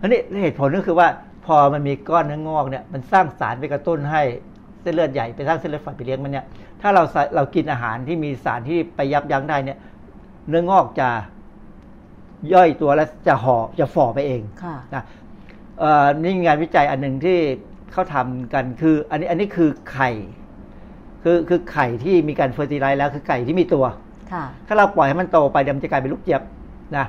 [0.00, 1.08] อันนี้เหตุผลก็คือว่า
[1.46, 4.22] พอมันมีก้อนเนื้องอกเนี่ยมันสร้างสารไปกระตุ้นให้
[4.82, 6.44] เส้นเลือดใหญ่ไปสร้างเส้นเลือดฝอยไปเลี้ยงมันเนี่ย
[6.80, 7.02] ถ้าเรา
[7.36, 9.78] เรากินอาหารที่มีสารที่ไปยับยั้งได้เนี่ย
[10.48, 11.08] เนื้องอกจะ
[12.54, 14.42] ย่อยตัวแล้วจะห่อจะฝ่อไปเอง
[14.94, 15.02] นะ
[16.22, 17.38] นี่งานวิจัยอันหนึ่งที่
[17.92, 20.10] เขาทำกันคือ อันนี้อันนี้คือไข่
[21.22, 23.84] คือคือไข่ที่มีการเฟอร์ติไลซ์แล้วคือไก่ที่มีตัว
[24.66, 26.42] ถ้าเราปล่อยให้มันโตไปเดี๋ยวมันจะกลายเป็นลูกเจี๊ยบ
[26.96, 27.06] นะ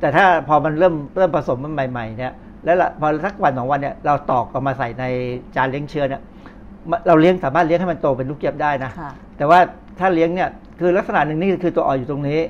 [0.00, 2.32] แต่ถ้าพอมันเริ่มเริ่มผสมมันใหม่ ๆ เนี่ย
[2.64, 5.04] แล้วพอสักวันสองวันเนี่ยเราตอกออกมาใส่ใน
[5.56, 6.22] จานเลี้ยงเชื้อเนี่ย
[7.06, 8.90] เราเลี้ยงสามารถเลี้ยงให้มันโตเป็นลูกเจี๊ยบได้นะ
[9.36, 9.58] แต่ว่า
[9.98, 10.48] ถ้าเลี้ยงเนี่ย
[10.80, 12.40] คือลักษณะหนึ่งนี่คือตัวอ่อนอยู่ตรงนี้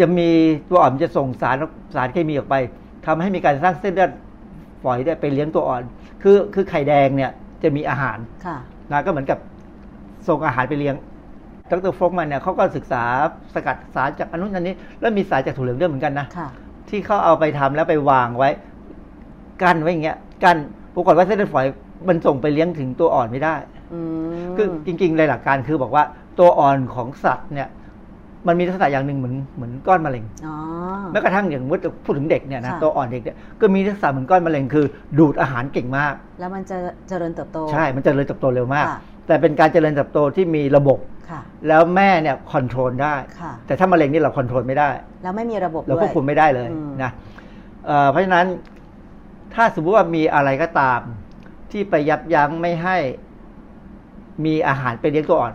[0.00, 0.30] จะมี
[0.70, 1.56] ตัวอ่อนจะส่งสาร
[1.94, 2.56] สารเคมีออกไป
[3.06, 4.10] ทำให้มีการสร้างเส้นเลือด
[4.82, 5.82] ฝอยได้ไปเลี้ยงตัวอ่อน
[6.22, 7.30] คือคือไข่แดงเนี่ย
[7.62, 8.18] จะมีอาหาร
[8.92, 9.38] นะก็เหมือนกับ
[10.28, 10.96] ส่งอาหารไปเลี้ยง
[11.70, 13.02] ดรฟกมันเนี่ยเขาก็ศึกษา
[13.54, 16.26] สกัดสารจากอนุนันนี้ แล้วมีสารจากถั่วเหลืองด้วยเหมือนกันนะ
[16.88, 18.50] ที่เขาเอาไปทำแล้วไปวางไว้
[19.62, 20.56] กั้นไว้อย่างเงี้ยกั้น
[20.94, 21.66] ปรากฏว่าเส้นเลือดฝอย
[22.08, 23.54] มันส่งไปเลี้ยงถึงตัวอ่อนไม่ได้
[24.56, 26.04] คือจริงๆในหลักการคือบอกว่า
[26.38, 27.68] ตัวอ่อนของสัตว์เนี่ย
[28.46, 30.24] มันมีลักษณะอย่างหนึ่งเหมือนเหมือนก้อนมะเร็ง
[31.12, 34.86] แม้กระทั่งอย่างมุดพูดถึงเด็กเนี่ยนะตัวอ่อนเด็กเนี่ยก็มีลักษณะเหมือนก้อนมะเร็งคือ
[35.18, 36.76] ดูดอาหารเก่งมาก แล้วมันจะ
[37.08, 38.86] เจริญเติบโต ใช่ มันจะเจริญเติบโตเร็วมาก
[39.26, 40.98] แต่เป็นการเจริญเติบโตที่มีระบบ
[41.68, 43.14] แล้วแม่เนี่ย control ได้
[43.66, 44.90] แต่ถ้ามะเร็งนี่เรา control ไม่ได้
[45.22, 46.68] แล้วไม่มีระบบเราควบคุมไม่ได้เลย
[47.02, 47.10] นะ
[48.10, 48.46] เพราะฉะนั้น
[49.54, 51.00] ถ้าสมมติว่ามีอะไรก็ตาม
[51.70, 52.96] ที่ไปยับยั้งไม่ให้
[54.44, 55.54] มีอาหารไปเลี้ยงตัวอ่อน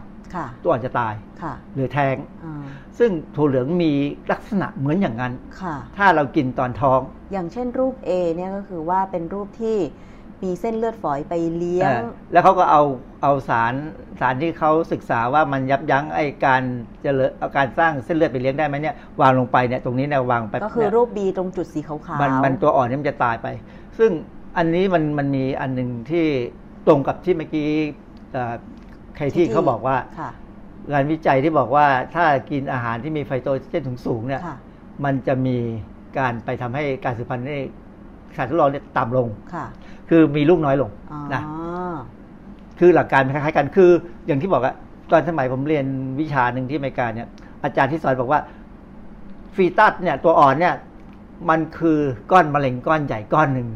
[0.63, 1.13] ตัวอ่อนจะตาย
[1.73, 2.15] หรือแท้ง
[3.01, 3.91] ซึ่งถั่วเหลืองมี
[4.31, 5.33] ลักษณะเหมือนอย่างนั้น
[5.97, 6.99] ถ้าเรากินตอนท้อง
[7.33, 9.77] อย่างเช่นรูป A เนี่ยก็คือว่าเป็นรูปที่
[10.43, 11.91] มีเส้นเลือดฝอยไปเลี้ยง
[12.31, 12.81] แล้วเขาก็เอา
[13.21, 13.73] เอาสาร
[14.19, 16.61] สารที่เขาศึกษาว่ามันยับยั้งไอการ
[17.03, 23.47] จะเลเอาการสร้างเส้นเลือดไปเลี้ยงได้ไหมเนี่ยวางลงไปเนี่ยตรงนี้เนี่ยวางไปก็คือรูป B ตรงจุดสีขาวๆมันมันตัวอ่อนนี่มันจะตายไป
[23.97, 24.11] ซึ่ง
[24.57, 26.25] อันนี้มันมันมีอันหนึ่งที่
[26.87, 27.69] ตรงกับที่เมื่อกี้
[29.17, 29.97] ใครที่เขาบอกว่า
[30.91, 34.41] งานวิจัยที่บอกว่าถ้ากินอาหารที่มีไฟโตเจนสูงเนี่ย
[35.03, 35.57] มันจะมี
[36.17, 37.61] การไปทำให้การสืบพันธุ์ใน
[38.37, 39.27] สัตว์ทดลองเนี่ยต่ำลง
[40.09, 40.89] คือมีลูกน้อยลง
[41.33, 41.41] นะ
[42.79, 43.89] คือหลักการคล้ายๆกันคือ
[44.27, 44.75] อย่างที่บอกอะ
[45.11, 45.85] ตอนสมัยผมเรียน
[46.19, 47.27] วิชาหนึ่งที่อเมริกาเนี่ย
[47.63, 48.41] อาจารย์ที่สอนบอกว่า
[49.55, 50.75] ฟีตัสเนี่ยตัวอ่อนเนี่ย
[51.49, 51.99] มันคือ
[52.31, 53.67] ก้อนมะเร็งก้อนใหญ่ก้อนหนึ่ง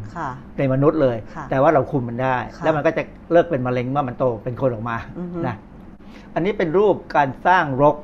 [0.58, 1.17] ในมนุษย์เลย
[1.49, 4.97] แต่ว่าเราคุมมันได้ แล้วมันก็จะเลิกเป็นมะเร็งเมื่อมันโตเป็นคนออกมา
[5.47, 5.56] นะ
[6.34, 7.96] อันนี้เป็นรูปการสร้างรก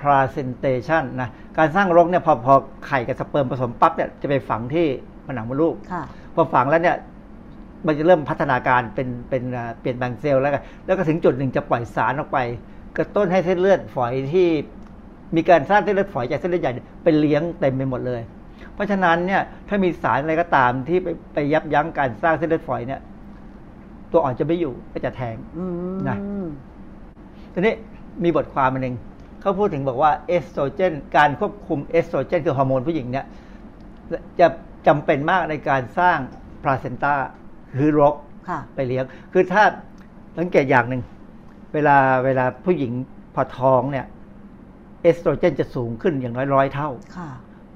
[0.00, 2.54] presentation นะ การสร้างรกเนี่ยพอพอ
[2.86, 4.86] ไข่กับสเปิร์มผสมปั๊บเนี่ยจะไปฝังที่
[5.26, 5.74] ผนังมดลูก
[6.34, 6.96] พอฝังแล้วเนี่ย
[7.86, 9.42] มันจะเริ่มพัฒนาการเป็นเป็น
[9.80, 12.38] เปลี่ยนแปลงเซลล์แล้วก็แล้วก็ถึงจุดหนึ่งจะปล่อยสารออกไป
[12.98, 14.48] กระตุ้นให้เส้นเลือดฝอยที่
[15.36, 16.72] มีการสร้างเส้นเลือดฝอยจากเส้นเลือดใหญ่
[17.04, 18.22] เป็นเลี้ยงเต็มไปหมดเลย
[18.74, 23.00] เพราะฉะนั้นเนี่ยถ้ามีสารอะไรก็ตามที่ไปไปยับยั้งการสร้างเส้นเลือดฝอยเนี่ย
[24.12, 25.36] ตัวอ่อนจะไม่อยู่ก็จะแทง
[26.08, 26.18] นะ
[27.52, 27.74] ทีนี้
[28.24, 28.94] มีบทความอันหนึ่ง
[29.40, 33.26] เขาพูดถึงบอกว่าเอสโตรเจนการควบคุมเอสโตรเจนคือฮอร์โมนผู้หญิงเนี่ย
[34.40, 34.46] จะ
[34.86, 36.18] จำเป็นมากในการสร้าง
[36.62, 37.14] placenta
[37.78, 38.14] คือรก
[38.74, 39.62] ไปเลี้ยง คือถ้า
[40.38, 41.02] สังเกตอย่างหนึ่ง
[41.74, 42.92] เวลาเวลาผู้หญิง
[43.34, 44.06] พอท้องเนี่ย
[45.02, 46.90] เอสโตรเจนจะสูงขึ้นอย่างน้อยร้อยเท่า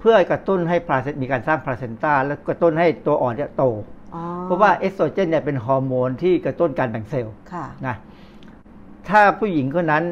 [0.01, 3.65] เพื่อกระตุ้นให้ placen- มีการสร้าง placenta แล้วกระตุ้นให้ตัวอ่อนเนี่ยโต
[4.45, 7.35] เพราะว่าเอสโตรเจนเนี่ยเป็นฮอร์โมนที่กระตุ้นการแบ่งเซลล์
[7.87, 7.97] นะ
[9.09, 10.05] ถ้าผู้หญิงคนนั้น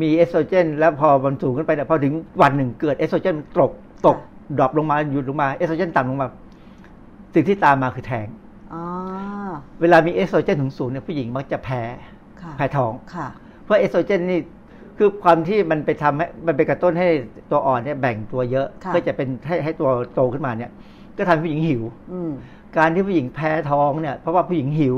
[0.00, 3.72] มีเอสโตรเจน แล้วพอมันสูงขึ้นไปเนี่ยพอถึงวันหนึ่งเกิดเอสโตรเจนตก
[4.06, 4.16] ตก
[4.58, 6.26] drop ลงมาหยุดลงมาเอสโตรเจนต่ำลงมา
[7.34, 8.26] สิ่งที่ตามมาคือแท้ง
[9.80, 11.82] เวลามีเอสโตรเจนสูงเนี่ยผู้หญิงมักจะแพ้
[12.56, 12.92] แพ้ท้อง
[13.64, 14.40] เพราะเอสโตรเจนนี่
[14.98, 17.08] คือความที่มันไปทำให้มันไปกระตุ้นให้
[17.50, 20.70] ตัวอ่อนเนี่ยแบ่งตัวเยอะเพื่อจะเป็นให้ให้ตัวโตขึ้นมาเนี่ย
[21.16, 21.82] ก็ทำให้ผู้หญิงหิว
[22.76, 24.96] การที่ผู้หญิงแพ้ท้องเนี่ยเพราะว่าผู้หญิงหิว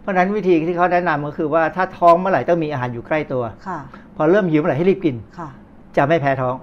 [0.00, 3.42] เพราะฉะนั้นวิธีที่เขาแนะนำก็คือว่าถ้าท้องเมื่อไหร่ต้องมีอาหารอยู่ใกล้ตัว
[4.16, 5.16] พอเริ่มหิวเมื่อไหร่ให้รีบกิน
[5.96, 6.54] จะไม่แพ้ท้อง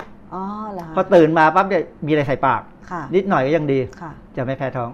[0.95, 2.61] พอตื่นมาปั๊บเนี่ยมีอะไรใส่ปาก
[3.15, 3.79] นิดหน่อยก็ยังดี
[4.37, 4.89] จะไม่แพ้ท้อง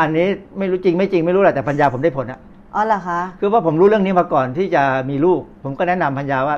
[0.00, 0.26] อันนี้
[0.58, 2.40] ไม่รู้จริงไม่จริงไม่รู้แหละแต่ปัญญาผมได้ผลอะ
[2.74, 6.56] อ๋อเหรอคะคือว่าผมรู้เรื่องนี้มาก่อนที่จะมีลูก ผมก็แนะนำพัญญาว่า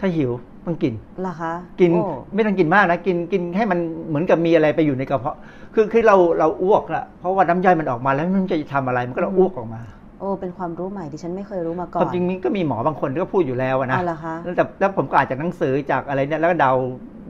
[0.00, 0.30] ถ้าหิว
[0.66, 1.90] ต้องกินเหรอคะกิน
[2.34, 5.36] ไม่ต้องกินมากนะกินกินให้มันเหมือนกับมีอะไรไปอยู่ในกระเพาะ
[5.74, 9.82] คือคือเราเราอ้วกละเพราะว่าน้ำย่อยมันออกมาแล้วมันจะทำอะไรมันก็เราอ้วกออกมา
[10.20, 16.72] โอ้เป็นความรู้ใหม่ที่ฉันไม่เคยรู้มาก่อนจริงๆก็มีหมอบางคนก็พูดอยู่แล้วนะอ๋อเหรอคะแต่แล้วผมก็อ่านจากหนังสือจากอะไรเนี่ยแล้วก็เดา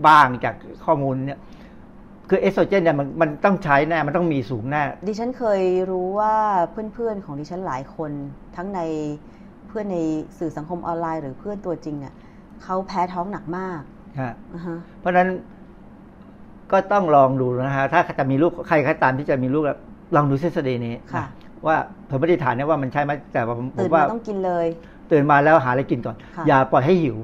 [0.07, 1.39] บ้างจากข้อมูลเนี่ย
[2.31, 6.35] คือเอสโตรเจนเนี่ยมันมันต้องใช้แน่มันต้องมีสูงแน่ดิฉันเคยรู้ว่า
[6.71, 8.11] เพื่อนๆของดิฉันหลายคน
[8.57, 8.81] ทั้งใน
[9.69, 9.99] เพื่อนใน
[10.39, 12.15] สื่อสังคมออนไลน์หรือเพื่อนตัวจริงเนี่ย
[12.63, 13.81] เขาแพ้ท้องหนักมาก
[15.01, 15.29] เพราะฉะนั้น
[16.73, 19.65] ก็ต้องลองดูนะฮะถ้าจะมีลูกใครใครตามที่จะมีลูก
[20.15, 20.95] ลองดูทฤษฎีนี้
[21.67, 21.77] ว่า
[22.09, 24.67] ผมไม่ได้ฐานเนี่ยว่ามันใช่ไหมแต่ว่าผมว่าต้องกินเลย
[25.11, 26.17] ตื่นมาแล้วหาอะไรกินก่อน
[26.49, 27.17] อย่าปล่อยให้หิว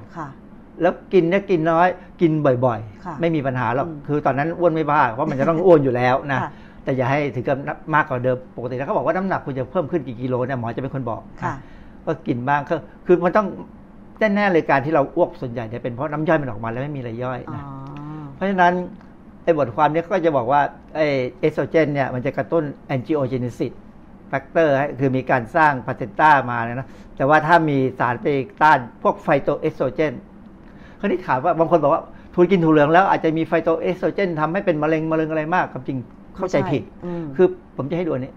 [0.82, 1.88] แล้วกินเนี่ยกินน้อย
[2.20, 2.32] กิน
[2.64, 6.40] บ่อยๆ ไม่มีปัญหาหรอกคือตอนนั้นอ้วนไม่บ้าเพราะมันจะต้องอ้วนอยู่แล้วนะ
[6.84, 7.56] แต่อย่าให้ถึงกับ
[7.94, 11.20] มากกว่าเดิมปกติแล้วเขาบอกว่าน้ำหนักคุณจะเพิ่มขึ้นกี่กิโลเนี่ยหมอจะเป็นคนบอก
[12.06, 13.46] ก็กินบ้างคือคือมันต้อง
[14.20, 17.62] แน่ๆเลยการที่เราอ้วกส่วนใหญ่เนี่ยเป็นเพราะน้ำย่อยมันออกมาแล้วไม่มีอะไรย่อยนะ
[18.34, 18.74] เพราะฉะนั้น
[19.44, 20.60] ไอ้บทความนี้ก็จะบอกว่า
[20.96, 21.06] ไอ้
[21.40, 28.26] เอสโตรเจนเนี่ยมันจะกระตุ้น angiogenesis factor คือมีการสร้าง placenta มาเนี่ยนะแต่ว่าถ้ามีสารไป
[28.62, 30.12] ต้านพวกไฟโตเอสโตรเจน
[30.98, 32.02] คราวนี้ถามว่าบางคนบอกว่า
[32.34, 35.98] ถ้ากินถั่วเหลืองแล้วอาจจะมีไฟโตเอสโตรเจนทำให้เป็นมะเร็งมะเร็งอะไรมากความจริง
[36.36, 36.82] เข้าใจผิด
[37.36, 38.32] คือผมจะให้ดูอันนี้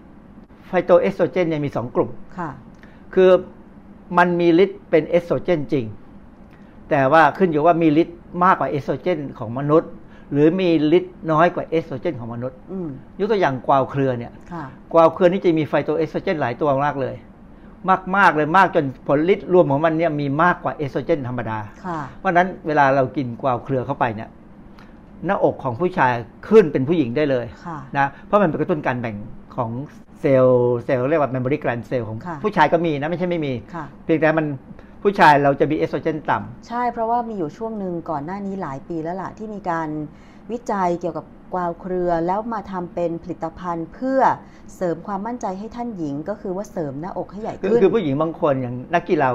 [0.68, 2.50] ไฟโตเอสโตรเจนเนี่ยมีสองกลุ่มค่ะ
[3.14, 3.30] คือ
[4.18, 5.86] มันมีฤทธิ์เป็นเอสโตรเจนจริง
[6.90, 9.90] แต่ว่าขึ้นอยู่ว่ามีฤทธิ์มากกว่าเอสโตรเจนของมนุษย์
[10.32, 12.58] หรือมีฤทธิ์น้อยกว่าเอสโตรเจนของมนุษย์
[13.18, 14.32] ยกตัวอย่างกวาวเครือเนี่ย
[14.92, 17.14] กวาวเครือนี่จะมีไฟโตเอสโตรเจนหลายตัวมากเลย
[17.88, 21.58] มากมากเลยมากจนผลฤทธิ์รวมของมันเนี่ยมีมากกว่าเอสโตรเจนธรรมดา
[22.18, 24.28] เพราะนั้นเวลาเรากินกวาวเครือเข้าไปเนี่ย
[25.26, 26.10] หน้าอกของผู้ชาย
[26.48, 27.46] ขึ้นเป็นผู้หญิงได้เลย
[27.98, 29.16] นะเพราะมันเป็นกระตุ้นการแบ่ง
[29.56, 29.70] ของ
[30.20, 33.52] เซลล์เซลล์เรียกว่า memory gland เซลล์ของผู้ชายก็มีนะไม่ใช่ไม่มี
[34.04, 34.46] เพียงแต่มัน
[35.02, 39.88] ผู้ชายเราจะมีเอสโตรเจนต่ำใช่เพราะว่ามีอยู่ช่วงหนึ่งก่อนหน้านี้หลายปีแล้วล่ะ ที่มีการ
[40.52, 41.24] วิจัยเกี่ยวกับ
[41.54, 44.20] กวาวเครือแล้วมาทำเป็นผลิตภัณฑ์เพื่อ
[44.76, 49.28] เสริมความมั่นใจให้ท่านหญิง ก็คือว่าเสริมหน้าอกให้ใหญ่ขึ้นคือผู้หญิงบางคนอย่างนักกีฬา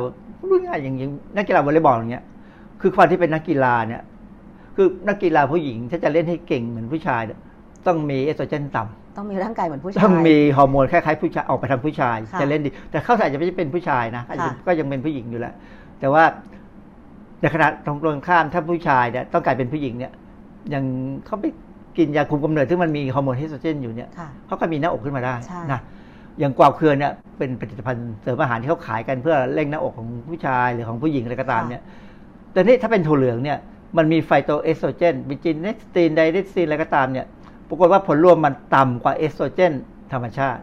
[0.50, 2.26] พูดง่ายอย่างยิงนักกีฬาวอลเลย์บอลอย่างเงี้ย
[2.82, 4.02] คือความที่เป็นนักกีฬาเนี่ย
[4.76, 7.22] คือนักกีฬาผู้หญิงถ้าจะเล่นให้เก่งเหมือนผู้ชาย
[7.88, 14.24] ต้องมีเอสโตรเจนต่ำ ต้องมีร่างกายเหมือนผู้ชาย ต้องมีฮอร์โมนคล้ายๆผู้ชายออกไปทางผู้ชาย จะเล่นดี แต่เข้าใส่จะไม่ใช่เป็นผู้ชายนะ
[14.66, 15.54] ก็ยังเป็นผู้หญิงอยู่แหละ
[16.00, 16.24] แต่ว่า
[17.42, 20.12] ในขณะตรงกันข้ามถ้าผู้ชายเนี่ยต้องการเป็นผู้หญิงเนี่ย
[20.74, 20.84] ยัง
[21.26, 21.46] เขาไป
[21.98, 24.10] กินยาคุมกำเนิดที่มันมีฮอร์โมนเอสโตรเจนอยู่เนี่ย
[24.48, 25.36] เขาก็มีหน้าอกขึ้นมาได้
[25.72, 25.80] นะ
[26.40, 31.82] อย่างกวาวเครือเนี่ยเป็นผลิตภัณฑ์เสริมอาหารที่เขาขายกันเพื่อเร่งหน้าอกของผู้ชายหรือของผู้หญิงอะไรก็ตามเนี่ย
[32.54, 33.58] แต่นี่ถ้าเป็นถั่วเหลืองเนี่ย
[33.98, 37.26] มันมีไฟโตเอสโตรเจนบิจินเนสตีนไดเรซีนอะไรก็ตามเนี่ย
[37.70, 39.74] ปรากฏว่าผลรวมมันต่ำกว่าเอสโตรเจน
[40.14, 40.62] ธรรมชาติ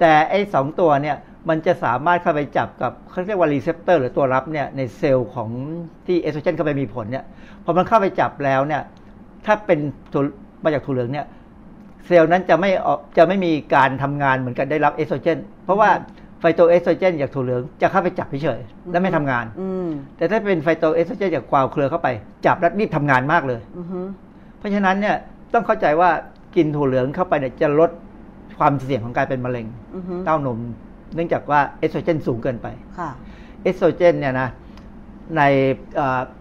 [0.00, 1.16] แต่ไอ้สองตัวเนี่ย
[1.48, 5.50] มันจะสามารถเข้าไปจับกับเขาเรียกว่า receptor หรือตัวรับเนี่ยในเซลล์ของ
[6.06, 7.24] ที่เอสโตรเจนเข้าไปมีผลเนี่ย
[7.64, 8.82] พอมันเข้าไปจับแล้วเนี่ย
[9.46, 9.78] ถ้าเป็น
[10.64, 11.26] มาจากถั่วเหลืองเนี่ย
[12.06, 12.70] เซลล์นั้นจะไม่
[13.16, 15.90] จะไม่มีการทำงานเหมือนกันได้รับเอสโตรเจนเพราะว่า
[16.40, 19.44] ไฟโตเอสโตรเจนจากถั่วเหลืองจะเข้าไปจับเฉยๆและไม่ทำงาน
[20.16, 22.08] แต่ถ้าเป็นไฟโตเอสโตรเจนจากกวาวเครือเข้าไป
[22.46, 23.60] จับแล้วรีบทำงานมากเลย
[24.58, 25.16] เพราะฉะนั้นเนี่ย
[25.54, 26.10] ต้องเข้าใจว่า
[26.56, 27.90] กินถั่วเหลืองเข้าไปเนี่ยจะลด
[28.58, 29.66] ความเสี่ยงของการเป็นมะเร็ง
[30.24, 30.58] เต้านม
[31.14, 32.66] เนื่องจากว่าเอสโตรเจนสูงเกินไป
[33.62, 34.48] เอสโตรเจนเนี่ยนะ
[35.36, 35.42] ใน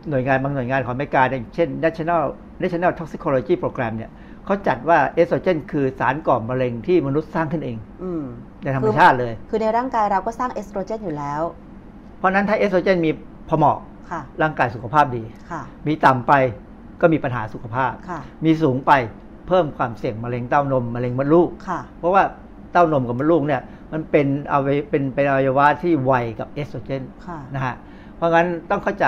[0.10, 2.21] หน่วยงานบางหน่วยงานของอเมริกาอย่างเช่น National
[2.62, 4.12] National Toxicology Program เนี่ย
[4.45, 7.78] เขาจัดว่าเอสโตรเจน คือสารก่อมะเร็งที่มนุษย์สร้างขึ้นเอง
[8.63, 11.41] ในธรรมชาติเลย คือในร่างกายเราก็สร้างเอสโตรเจนอยู่แล้ว
[12.17, 13.12] เพราะนั้นถ้าเอสโตรเจนมี
[13.49, 13.78] พอเหมาะ
[14.41, 15.23] ร่างกายสุขภาพดี
[15.88, 16.34] มีต่ำไป
[17.01, 17.91] ก็มีปัญหาสุขภาพ
[18.45, 18.91] มีสูงไป
[19.47, 21.49] เพิ่มความเสี่ยงมะเร็งเต้านมมะเร็งมดลูก
[21.99, 22.23] เพราะว่า
[22.71, 27.03] เต้านมกับมดลูกเนี่ยมันเป็นเอาไว้เป็นเป็นอวัยวะที่ไวกับเอสโตรเจน
[27.55, 27.75] นะฮะ
[28.15, 29.05] เพราะงั้นต้องเข้าใจ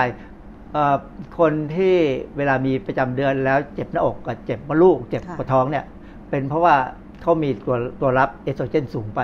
[1.39, 1.95] คนที่
[2.38, 5.86] เวลามีประจำเดือนแล้วเจ็บหน้าอกกับเจ็บมดลูก เจ็บปวดท้องเนี่ย
[6.30, 6.76] เป็นเพราะว่า
[7.21, 9.21] เขามีตัวตัวรับเอสโตรเจนสูงไป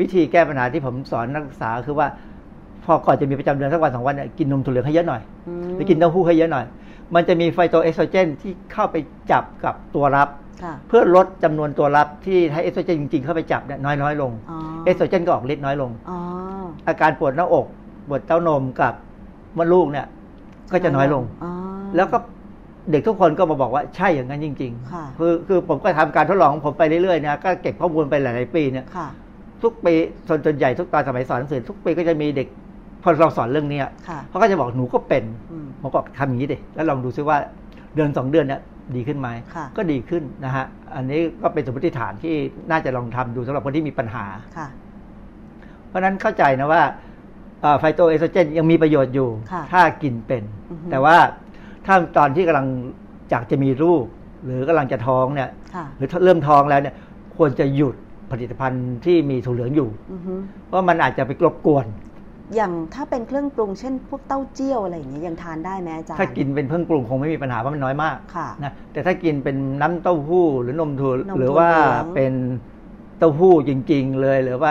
[0.00, 2.08] วิธีแก้ปัญหาที่ผมสอนนักศึกษาคือว่า
[2.84, 5.22] พอก่อนจะมีประจำเดือนสักวันสองวันเนี่ยกินนมถั่วเหลืองให้เยอะหน่อย
[5.72, 6.64] หรือกินเต้าหู้ให้เยอะหน่อย
[7.14, 8.96] มันจะมีไฟโตเอสโตรเจนที่เข้าไป
[9.30, 10.28] จับกับตัวรับ
[10.88, 14.32] เพื่อลดจำนวนตัวรับที่ให้เอสโตรเจนจริงๆ เข้าไปจับเนี่ยน้อยน้อยลง
[14.84, 15.90] เอสโตรเจนก็ออกฤทธิ์น้อยลง
[16.88, 17.66] อาการปวดหน้าอก
[18.08, 18.94] ปวดเต้านมกับ
[19.58, 20.06] มดลูกเนี่ย
[20.72, 21.22] ก็จะน้อยลง
[21.96, 22.18] แล้วก็
[22.90, 28.84] เด็กทุกคนก็มาบอกว่าใช่อย่างนั้นจริงๆ คือคือผมก็ทำการทดลองของผมไปเรื่อยๆนะก็เก็บข้อมูลไปหลายๆปีเนี่ย
[29.62, 29.94] ทุกปี
[30.28, 32.48] ส่วนใหญ่ทุกตอนสมัยสอนหนังสือทุกปีก็จะมีเด็ก
[33.02, 33.80] พอเราสอนเรื่องนี้
[34.28, 35.24] เขาก็จะบอกหนูก็เป็น
[35.80, 37.38] ผมก็ทำอย่างนี้ดิแล้วลองดูซิว่า
[37.94, 38.60] เดือนสองเดือนเนี่ย
[38.96, 39.28] ดีขึ้นไหม
[39.76, 42.34] ก็ดีขึ้นนะฮะอันนี้ก็เป็นสมมติฐานที่
[42.70, 44.24] น่าจะลองทำดูสำหรับคนที่มีปัญหา
[45.88, 46.82] เพราะนั้นเข้าใจนะว่า
[47.78, 49.28] ไฟโตเอสโตรเจนยังมีประโยชน์อยู่
[49.72, 50.42] ถ้ากินเป็น
[50.90, 51.16] แต่ว่า
[51.86, 52.66] ถ้าตอนที่กำลัง
[53.32, 54.04] จากจะมีลูก
[54.44, 55.50] หรือกำลังจะท้องเนี่ย
[55.96, 56.94] หรือเริ่มท้องแล้วเนี่ย
[57.36, 57.94] ควรจะหยุด
[58.30, 59.88] ผลิตภัณฑ์ที่มีถั่วเหลืองอยู่
[60.66, 61.86] เพราะมันอาจจะไปกลบกวน
[62.54, 68.16] อย่างถ้าเป็นเครื่องปรุงเช่นพวกเต้าเจี้ยวอะไรอย่างเงี้ยยังทานได้ไหมอาจารย์ถ้ากินเป็นเครื่องปรุงคงไม่มีปัญหาเพราะมันน้อยมาก
[68.64, 71.68] นะแต่ถ้ากินเป็นน้ำเต้าหู้หรือนมถั่วหรือว่า
[72.14, 72.32] เป็น
[73.18, 74.70] เต้าหู้จริง ๆ เลยหรือว่า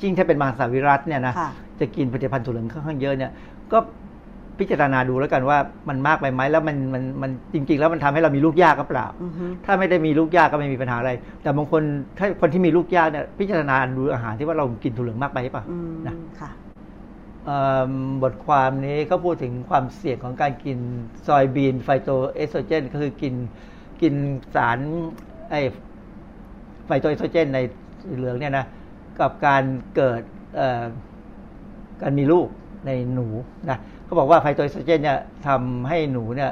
[0.00, 1.34] จริงถ้าเป็นมาสาวิรัตเนี่ยนะ
[1.80, 3.32] จะกินผลิตภัณฑ์ถั่วเหลืองค่อนข้างเยอะเนี่ย
[3.72, 3.78] ก็
[4.60, 9.06] พิจารณาดูแล้วกันว่ามันมากไปไหมแล้วมันมันมันจริง ๆ แล้วมันทำให้เรามีลูกยากก็เปล่า
[9.64, 11.12] ถ้าไม่ได้มีลูกยากก็ไม่มีปัญหาอะไร
[11.42, 11.82] แต่บางคน
[12.18, 15.64] ถ้าคนที่มีลูกยากเนี่ยพิจารณาดูอาหารที่ว่าเรากินถั่วเหลืองมากไปหรือเปล่า
[16.06, 16.14] นะ
[18.22, 20.78] บทความนี้เขาพูดถึงความเสี่ยงของการกิน
[21.26, 23.34] soybean phytoestrogen ก็คือกิน
[24.02, 24.14] กิน
[24.54, 24.78] สาร
[25.50, 25.54] ไอ
[26.86, 27.58] ไฟโตเอสโตรเจนใน
[28.16, 28.66] เหลืองเนี่ยนะ
[29.20, 29.62] กับการ
[29.96, 30.22] เกิด
[32.02, 32.48] การมีลูก
[32.86, 33.26] ในหนู
[33.70, 36.50] นะเขาบอกว่าไฟโตเอสโตรเจนเนี่ยทำให้หนูเนี่ย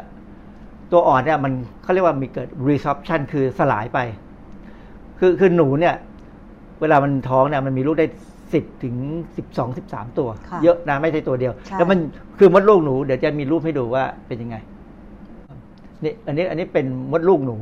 [0.92, 1.52] ตัวอ่อนเนี่ยมัน
[1.82, 3.98] เขาเรียกว่ามีเกิด resorption คือสลายไป
[5.18, 5.94] คือคือหนูเนี่ย
[6.80, 8.06] เวลามันท้องเนี่ยมันมีลูกได้
[8.52, 8.96] สิบถึง
[9.36, 10.28] สิบสองสิบสามตัว
[10.64, 11.98] เยอะนะไม่ใช่ตัวเดียวแล้วมัน
[12.38, 14.56] คือมดลูกหนูเดี๋ยวจะมีรูปให้ดูว่าเป็นยังไง
[16.04, 17.56] นี่อันนี้อันนี้เป็นมดลูกหนู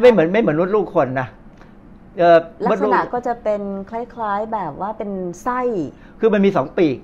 [0.00, 1.28] ไม่เหมือนไม่เหมือนมดลูกคนนะ
[2.66, 5.10] ลักษณะก็จะเป็นคล้ายๆแบบว่าเป็น
[5.42, 5.60] ไส้
[6.20, 6.96] คือมันมีสองปีก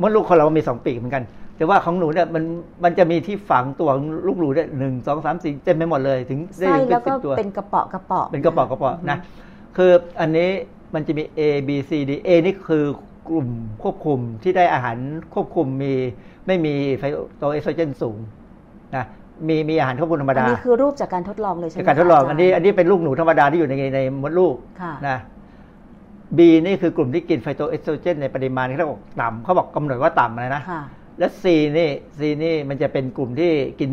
[0.00, 1.24] มดลูกคนเรามีสองปีกเหมือนกัน
[1.56, 2.44] แต่ว่าของหนูเนี่ยมัน
[2.84, 3.90] มันจะมีที่ฝังตัว
[4.26, 9.18] ลูกหนูเนี่ยหนึ่งสองสามสี่เต็มไปหมดเลยถึงได้ถึงเป็นสิบตัว เป็นกระเปาะกระเปาะเป็นกระเปาะกระเปาะนะ
[9.76, 10.50] คืออันนี้
[10.94, 12.84] มันจะมี A B C D A นี่คือ
[13.28, 13.48] กลุ่ม
[13.82, 14.96] ควบคุมที่ได้อาหาร
[15.34, 15.94] ควบคุมมี
[16.46, 17.02] ไม่มีไฟ
[17.38, 18.18] โตเอสโตรเจนสูง
[18.96, 19.04] นะ
[19.48, 24.56] มีมีอาหารควบคุมธรรมดาอันนี้คือรูปจากการทดลองเลยใช่ไหมจากการทดลองอันนี้อันนี้เป็นลูกหนูธรรมดาที่อยู่ในในมดลูก
[25.08, 25.18] นะ
[26.36, 30.62] B นี่คือกลุ่มที่กินไฟโตเอสโตรเจนในปริมาณที่เขาบอกต่ำเขาบอกกำหนดว่าต่ำเลยนะ
[31.18, 31.44] และ C
[31.78, 33.90] นี่ C นี่มันจะเป็นกลุ่มที่กิน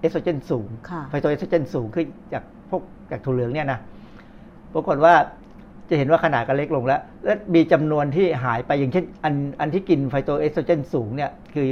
[0.00, 0.66] เอสโตรเจนสูง
[1.10, 3.78] ไฟโตเอสโตรเจนสูงขึ้นจากพวกจากถั่วเหลืองเนี่ยนะ
[4.74, 5.14] ปรากฏว่า
[5.92, 11.70] จะเห็นว่าขนาดก็เล็กลงแล้ว และมีจำนวนที่หายไปอย่างเช่น อันอันที่กินไฟโตเอสโตรเจนสูงเนี่ยคือ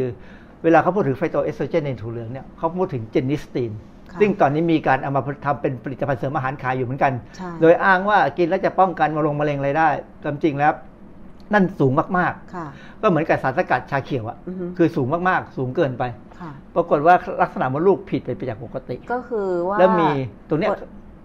[0.64, 3.72] เวลาเขาพูดถึงไฟโตเอสโตรเจนในถั่วเหลืองเนี่ยเขาพูดถึง genistein
[4.20, 7.12] ซึ่งตอนนี้มีการเอามาทำเป็นผลิตภัณฑ์เสริมอาหารขายอยู่เหมือนกัน
[7.60, 9.88] โดยอ้างว่ากินแล้วจะป้องกันมะเร็งมะเร็งอะไรได้
[10.22, 10.72] ความจริงแล้ว
[11.54, 14.38] นั่นสูงมากๆ ก็เหมือนกับสารสกัดชาเขียวอะ
[14.78, 16.04] คือสูงมากๆ สูงเกินไป
[16.74, 20.08] ปรากฏว่าลักษณะมดลูกผิดไปจากปกติ ก็คือว่า แล้วมี
[20.48, 20.70] ตัวเนี้ย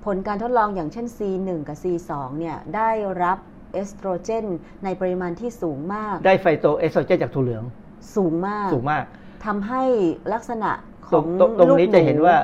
[0.06, 2.90] ผลการทดลองอย่างเช่น C1 กับ C2 เนี่ยได้
[3.24, 3.38] รับ
[3.74, 4.46] เอสโตรเจน
[4.84, 7.64] ในปริมาณที่สูงมาก ได้ไฟโตเอสโตรเจนจากถั่วเหลือง
[8.16, 9.04] สูงมากสูงมาก
[9.46, 9.84] ทำให้
[10.34, 10.72] ลักษณะ
[11.08, 11.26] ของ
[11.60, 12.36] ตรงนี้จะเห็นว่า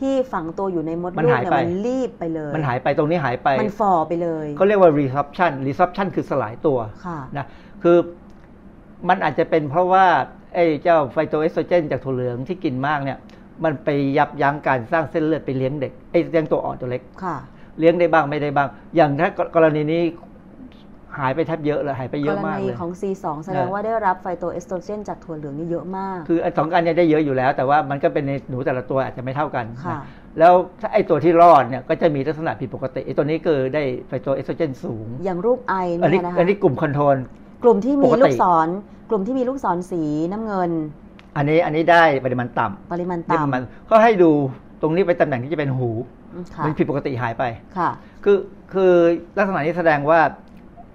[0.00, 6.78] ที่ฝังตัวอยู่ในมดลูกเนี่ยมันรีบไปเลย มันหายไปตรงนี้หายไป มันฝ่อไปเลยเขาเรียกว่า resorption resorption คือสลายตัว
[7.36, 7.46] นะ
[7.82, 7.96] คือ
[9.08, 10.06] มันอาจจะเป็นเพราะว่า
[10.54, 13.18] ไอ้เจ้าไฟโตเอสโตรเจนจากถั่วเหลืองที่กินมากเนี่ย
[13.64, 13.88] มันไป
[14.18, 17.36] ยับยั้งการสร้างเส้นเลือดไปเลี้ยงเด็กไอ้เลี้ยงตัวอ่อนตัวเล็กค่ะ
[17.78, 20.02] เลี้ยงได้บ้างไม่ได้บ้าง อย่างถ้ากรณีนี้
[21.18, 29.98] หายไปแทบเยอะเลยหายไปเยอะมากเลยกรณีของ C2 แสดงว่าได้รับไฟโตเอสโตรเจนจากถั่วเหลืองนี่เยอะมาก คือสองอันนี้ได้เยอะอยู่แล้ว แต่ว่ามันก็เป็นในหนูแต่ละตัวอาจจะไม่เท่ากันค่ะ
[30.38, 37.16] แล้วถ้าไอตัวที่รอดเนี่ยก็จะมีลักษณะผิดปกติไอตัวนี้คือได้ไฟโตเอสโตรเจนสูง อย่างรูปไอเนี่ยนะคะอันนี้กลุ่ม control
[37.62, 38.68] กลุ่มที่มีลูกศร
[39.10, 40.02] กลุ่มที่มีลูกศรสี
[40.32, 40.70] น้ำเงิน
[41.36, 44.30] อันนี้อันนี้ได้ปริมาณต่ำปริมาณต่ำก็ให้ดู
[44.82, 45.90] ตรงนี้ไปตำแหน่งที่จะเป็นหู
[46.64, 47.44] มันผิดปกติหายไป
[47.78, 47.90] ค่ะ
[48.24, 48.38] คือ
[48.72, 48.92] คือ
[49.38, 50.20] ลักษณะนี้แสดงว่า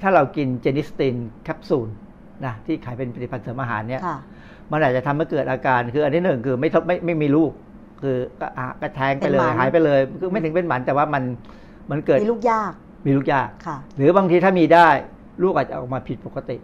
[0.02, 1.90] ถ้าเรากิน genistein แคปซูล
[2.46, 4.02] นะที่ขายเป็นผลิตภัณฑ์เสริมอาหารเนี่ย
[4.72, 7.52] มันอาจจะทำให้เกิดอาการคืออันที่หนึ่งคือไม่ทบไม่ไม่มีลูก
[8.02, 8.48] คือก็
[8.82, 11.24] กระแทงไปเลยหายไปเลยคือไม่ถึงเป็นหมันแต่ว่ามัน
[11.92, 12.72] มันเกิดมีลูกยาก
[13.06, 14.88] มีลูกยาก ค่ะ หรือบางทีถ้ามีได้
[15.44, 16.58] ลูกอาจจะออกมาผิดปกติ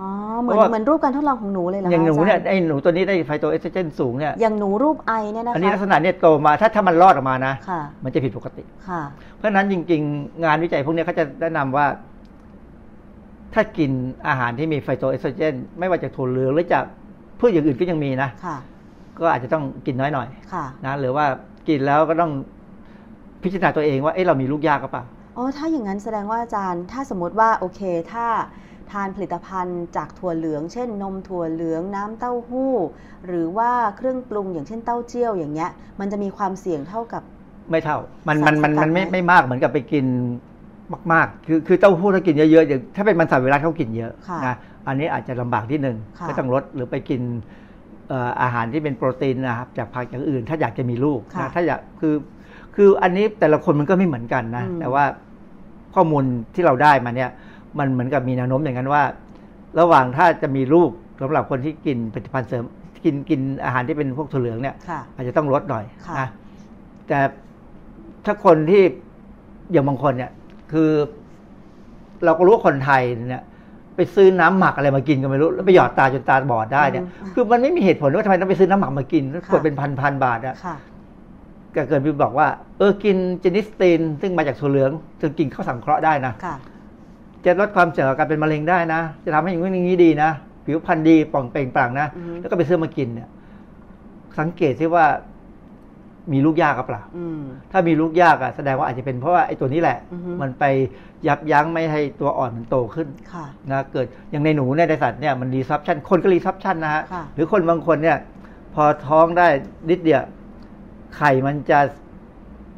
[0.00, 0.08] อ๋อ
[0.40, 7.54] เหมือนเหมือนรูปการทดลองของหนูเลยเหรออย่างหนูเนี่ยไอ้หนูตัวนี้ได้ไฟโตเอสโตรเจนสูงเนี่ยอย่างหนูรูปไอเนี่ยนะคะอันนี้ลักษณะเนี่ยโตมาถ้าถ้ามันรอดออกมานะ
[8.04, 9.02] มันจะผิดปกติค่ะ
[9.36, 11.86] เพราะฉะนั้นจริง ๆ งานวิจัยพวกนี้เขาจะแนะนำว่า
[13.54, 13.90] ถ้ากิน
[14.28, 16.84] อาหารที่มีไฟโตเอสโตรเจนไม่ว่าจากถั่วเหลืองหรือจาก
[17.38, 18.30] พืชอย่างอื่นก็ยังมีนะ
[19.18, 20.28] ก็อาจจะต้องกินน้อยหน่อย
[20.86, 21.24] นะหรือว่า
[21.68, 22.32] กินแล้วก็ต้อง
[23.42, 25.04] พิจารณาตัวเองว่าเอ๊ะเรามีลูกยากหรือเปล่า
[25.36, 27.80] อ๋อถ้าอย่างนั้นแสดงว่าอาจารย์ ถ้าสมมติว่าโอเค
[28.12, 28.26] ถ้า
[28.92, 32.72] ทานผลิตภัณฑ์จากถั่วเหลือง เช่น นมถั่วเหลืองน้ำเต้าหู้
[33.26, 35.70] หรือว่าเครื่องปรุงอย่างเช่นเต้าเจี้ยวอย่างเงี้ย
[36.00, 37.22] มันจะมีความเสี่ยงเท่ากับ
[37.70, 40.06] ไม่เท่า มันมันมันมันไม่ไม่มากเหมือนกับไปกิน
[41.12, 44.12] มากๆ คือคือเต้าหู้ถ้ากินเยอะๆอย่างถ้าเป็นมันสวิรัตเขากินเยอะ
[44.46, 44.54] นะ
[44.86, 45.96] อันนี้อาจจะลำบากที่หนึ่ง
[46.28, 47.22] ก็ต้องลดหรือไปกิน
[48.42, 52.14] อาหารที่เป็นโปรตีนนะครับจากผักอย่างอื่น ถ้าอยากจะมีลูกนะถ้าอยากคือ
[52.76, 55.04] คืออันนี้แต่ละคนมันก็ไม่เหมือนกันนะ แต่ว่า
[55.94, 56.24] ข้อมูล
[56.54, 57.30] ที่เราได้มาเนี่ย
[57.78, 59.02] มันเหมือนกับมีแนวโน้มอย่างนั้นว่า
[59.80, 62.64] ระหว่างถ้าจะมีลูกสำหรับคนที่กินผลิตภัณฑ์เสริม
[63.04, 64.74] กินกินอาหารที่เป็นพวกถั่วเหลืองเนี่ย
[65.14, 65.84] อาจจะต้องลดหน่อย
[66.18, 66.28] นะ
[67.08, 67.18] แต่
[68.24, 68.82] ถ้าคนที่
[69.72, 70.30] อย่างบางคนเนี่ย
[70.72, 70.90] คือ
[72.24, 73.42] เราก็รู้ว่าคนไทยเนี่ย
[73.96, 77.04] ไปซื้อน้ำหมักอะไรมากินก็ไม่รู้ แล้วไปหยอดตาจนตาบอดได้เนี่ย
[77.34, 80.54] คือมันไม่มีเหตุผลว่าทำไมต้องไปซื้อน้ำหมักมากินขวดเป็นพันพันบาทอะ
[81.74, 82.48] ก็เกิดพี่บอกว่า
[82.78, 86.32] เออกินเจนิสตินซึ่งมาจากถั่วเหลืองจะกินข้าวสังเคราะห์ได้นะ
[87.46, 90.30] จะลดความเสี่ยงการเป็นมะเร็งได้นะ จะทำให้อย่างนี้นี้ดีนะ
[90.64, 92.06] ผิวพรรณดีป่องเปล่งปลั่งนะ
[92.40, 93.28] แล้วก็ไปซื้อมากินเนี่ย
[94.38, 95.06] สังเกตซิว่า
[96.32, 97.02] มีลูกยากรึเปล่า
[97.72, 99.98] ถ้ามีลูกยากอะแสดงว่าอาจจะเป็นเพราะว่าไอ้ตัวนี้แหละ
[100.40, 100.64] มันไป
[101.26, 103.08] ยับยั้งไม่ให้ตัวอ่อนมันโตขึ้น
[103.70, 107.02] นะเกิดอย่างในหนูในสัตว์เนี่ยมัน resorption คนก็ resorption นะฮะ
[107.34, 108.18] หรือคนบางคนเนี่ย
[108.74, 109.46] พอท้องได้
[109.90, 110.22] นิดเดียว
[111.16, 111.80] ไข่มันจะ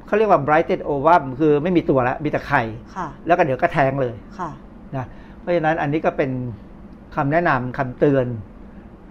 [0.06, 2.62] เขาเรียกว่า blighted ovum คือไม่มีตัวแล้วมีแต่ไข่
[3.26, 4.14] แล้วก็เดี๋ยวก็แทงเลย
[4.96, 5.06] นะ
[5.40, 6.30] เพราะฉะนั้นอันนี้ก็เป็น
[7.16, 8.26] คำแนะนำคำเตือน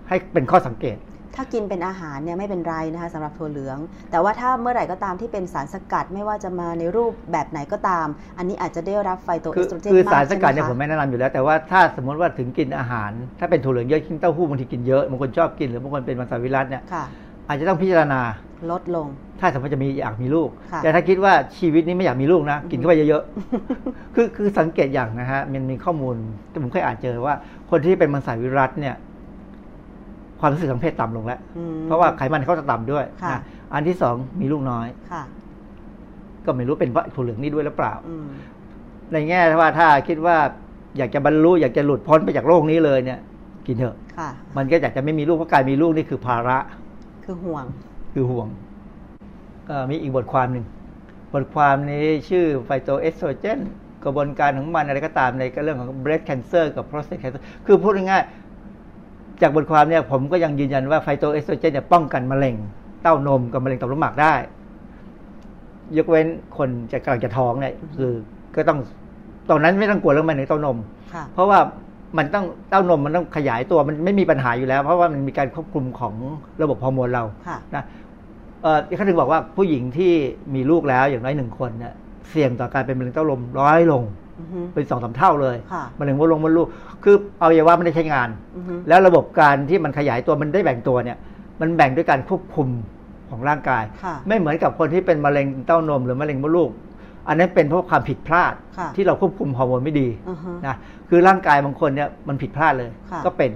[0.07, 0.97] ให้เป็นข้อสังเกต
[1.35, 3.77] ถ้ากินเป็นอาหารเนี่ยไม่เป็นไรนะคะสำหรับถั่วเหลือง
[4.11, 16.83] แต่ว่าถ้าเมื่อไหร่ก็ตามที่เป็นสารสกัดไม่ว่าจะมาในรูปแบบไหนก็ตาม อันนี้อาจจะได้รับไฟโตเอสโตรเจนมากคือสารสกัดเนี่ยผมไม่แนะนำอยู่แล้ว แต่ว่าถ้าสมมติว่าถึงกินอาหาร ถ้าเป็นถั่วเหลืองเยอะกินเต้าหู้บางทีกินเยอะบางคนชอบกินหรือบางคนเป็นมังสวิรัตเนี่ย
[17.47, 18.21] อาจจะต้องพิจารณา
[18.71, 19.07] ลดลง
[19.39, 20.49] ถ้าสมมติจะมีอยากมีลูก
[20.83, 26.15] แต่ถ้าคิดว่าชีวิตนี้ไม่อยากมีลูกนะ กินเข้าไปเยอะๆ คือคือสังเกตอย่างนะฮะ มันมีข้อมูล
[26.51, 27.35] ที่ผมเคยอ่านเจอว่า
[27.69, 28.95] คนที่เป็นมังสวิรัตเนี่ย
[30.39, 31.39] ความรู้สึกทางเพศต่ำลงแล้ว
[31.85, 33.41] เพราะว่าไขมันเขาจะต่ำด้วยนะ
[33.73, 34.87] อันที่สองมีลูกน้อย
[36.45, 37.93] ก็ไม่รู้เป็นเพราะถั่วเหลืองนี่ด้วยหรือเปล่า
[39.11, 40.37] ในแง่ว่าถ้าคิดว่า
[40.97, 43.19] อยากจะบรรลุอยากจะหลุดพ้นไปจากโลกนี้เลยเนี่ย
[43.67, 43.95] กินเถอะ
[44.57, 46.57] มันก็อยากจะไม่มีลูกเพราะการมีลูกนี่คือภาระ
[47.23, 47.65] คือห่วง
[48.17, 48.47] คือห่วง
[49.69, 50.65] ก็มีอีกบทความหนึ่ง
[51.33, 53.59] บทความนี้ชื่อไฟโตเอสโตรเจน
[54.03, 62.55] กระบวนการของมันอะไรก็ตามในเรื่องของ breast cancer กับ prostate cancer คือพูดง่ายๆจากบทความเนี่ยผมก็ยังยืนยันว่าไฟโตเอสโตรเจนเนี่ยป้องกันมะเร็ง
[63.03, 64.33] เต้านมกับมะเร็งต่อมลูกหมากได้
[65.97, 68.11] ยกเว้นคนจะกำลังจะท้องเนี่ยคือ
[68.55, 68.79] ก็ต้อง
[69.49, 70.77] ตอนนั้นไม่ต้องกลัวเรื่องมะเร็งเต้านม
[71.33, 71.59] เพราะว่า
[72.17, 76.13] มันต้องเต้านมมันต้องขยายตัวมันไม่มีปัญหาอยู่แล้ว เพราะว่ามันมีการควบคุมของ
[76.61, 77.23] ระบบฮอร์โมนเรา
[77.75, 77.83] นะ
[78.65, 80.11] เออเขาถึงบอกว่าผู้หญิงที่
[80.55, 81.93] มีลูกแล้วอย่างน้อยหนึ่งคนเนี่ย
[82.29, 84.03] เสี่ยงต่อการเป็นมะเร็งเต้านมร้อยลง
[84.73, 85.57] เป็นสองสาเท่าเลย
[85.99, 86.67] มะเร็งมดลงมดลูก
[87.03, 88.29] คือเอาอย่าว่าไม่ได้ใช้งาน
[88.87, 91.17] แล้วระบบการที่มันขยายตัวมันได้แบ่งตัวเนี่ย
[91.61, 92.67] มันแบ่งด้วยการควบคุม
[93.29, 93.83] ของร่างกาย
[94.27, 96.69] ไม่เหมือนกับคนที่เป็นมะเร็งเต้านมหรือมะเร็งมดลูก
[97.27, 98.53] อันนั้นเป็นเพราะความผิดพลาด
[98.95, 100.07] ที่เราควบคุมฮอร์โมนไม่ดี
[100.65, 100.75] นะ
[101.09, 102.89] คือร่างกายบางคนเนี่ยมันผิดพลาดเลย
[103.25, 103.51] ก็เป็น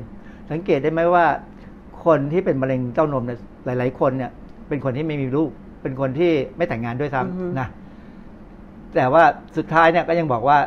[0.52, 1.26] สังเกตได้ไหมว่า
[2.06, 4.32] คนที่เป็นมะเร็งเต้านมเนี่ยหลาย ๆ คนเนี่ย
[4.70, 5.50] เป็นคนที่ไม่มีลูก
[5.82, 7.68] เป็นคนที่ไม่แต่งงานด้วยซ้ำนะ
[8.96, 9.24] แต่ว่า
[9.58, 10.58] สุดท้ายเนี่ยก็ยังบอกว่า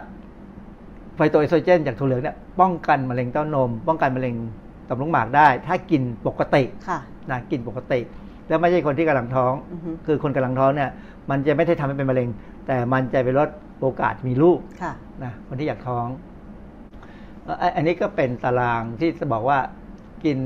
[1.14, 4.34] ไฟโตเอสโตรเจนจากถั่วเหลืองเนี่ยป้องกันมะเร็งเต้านม ป้องกันมะเร็ง
[4.88, 6.62] ต่อมลูกหมากได้ ถ้ากินปกติ
[7.30, 8.00] นะกินปกติ
[8.48, 9.52] แล้วไม่ใช่คนที่กำลังท้อง
[10.06, 10.90] คือคนกำลังท้องเนี่ย
[11.30, 12.28] มันจะไม่ได้ทำให้เป็นมะเร็ง
[12.66, 13.48] แต่มันจะไปลด
[13.80, 14.58] โอกาสมีลูก
[15.24, 16.06] นะคนที่อยากท้อง
[17.76, 19.58] อันนี้ก็เป็นตารางที่จะบอกว่า
[20.24, 20.38] กิน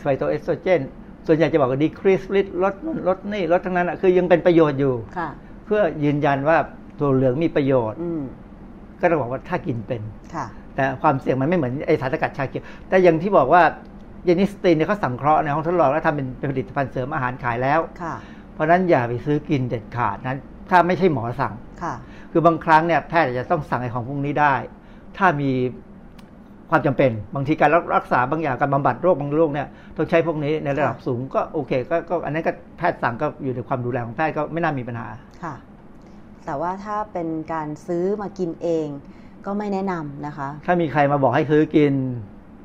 [0.00, 0.80] ไฟโตเอสโตรเจน
[1.26, 4.94] ส่วนใหญ่จะบอกว่าดีครีสลดลดนู่นลดนี่ลดทั้งนั้นคือยังเป็นประโยชน์อยู่
[5.66, 6.56] เพื่อยืนยันว่า
[7.00, 7.98] ตัวเหลืองมีประโยชน์
[9.00, 10.02] ก็ต้องบอกว่าถ้ากินเป็น
[10.74, 13.62] แต่ความเสี่ยงมันไม่เหมือนไอสารสกัดชาเขียวแต่อย่างที่บอกว่า
[14.24, 17.80] เยนิสตีนเนี่ยเขาสังเคราะห์ในห้องทดลองแล้วทำเป็นผลิตภัณฑ์เสริมอาหารขายแล้ว
[18.52, 20.38] เพราะนั้นอย่าไปซื้อกินเด็ดขาดนั้น
[20.70, 21.52] ถ้าไม่ใช่หมอสั่ง
[22.32, 24.54] คือบางครั้งเนี่ยแพทย์จะต้องสั่งไอ้ของพวกนี้ได้
[25.16, 25.50] ถ้ามี
[26.70, 31.72] ความจำเป็น บางทีการรักษาบางอย่างการบำบัดโรคบางโรคเนี่ยต้องใช้พวกนี้ในระดับสูงก็โอเค
[32.10, 35.06] ก็อันนั้นก็แพทย์สั่งก็อยู่ในความดูแลของแพทย์ก็ไม่น่ามีปัญหา
[35.42, 35.54] ค่ะ
[36.46, 38.86] แต่ว่าถ้าเป็นการซื้อมากินเอง
[39.46, 41.92] ก็ไม่แนะนำนะคะ ถ้ามีใครมาบอกให้ซื้อกิน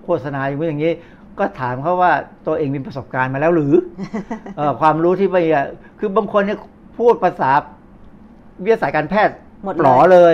[0.03, 0.93] โฆษณาอย่างนี้อย่างนี้
[1.39, 2.11] ก็ถามเขาว่า
[2.47, 3.73] ตัวเองมีประสบการณ์มาแล้วหรือ
[4.59, 5.41] อความรู้ที่ไม่
[5.99, 6.59] คือบางคนเนี่ย
[6.99, 7.51] พูดภาษา
[8.63, 9.35] วิทยาศาสตร์การแพทย์
[9.81, 10.33] หลอเลย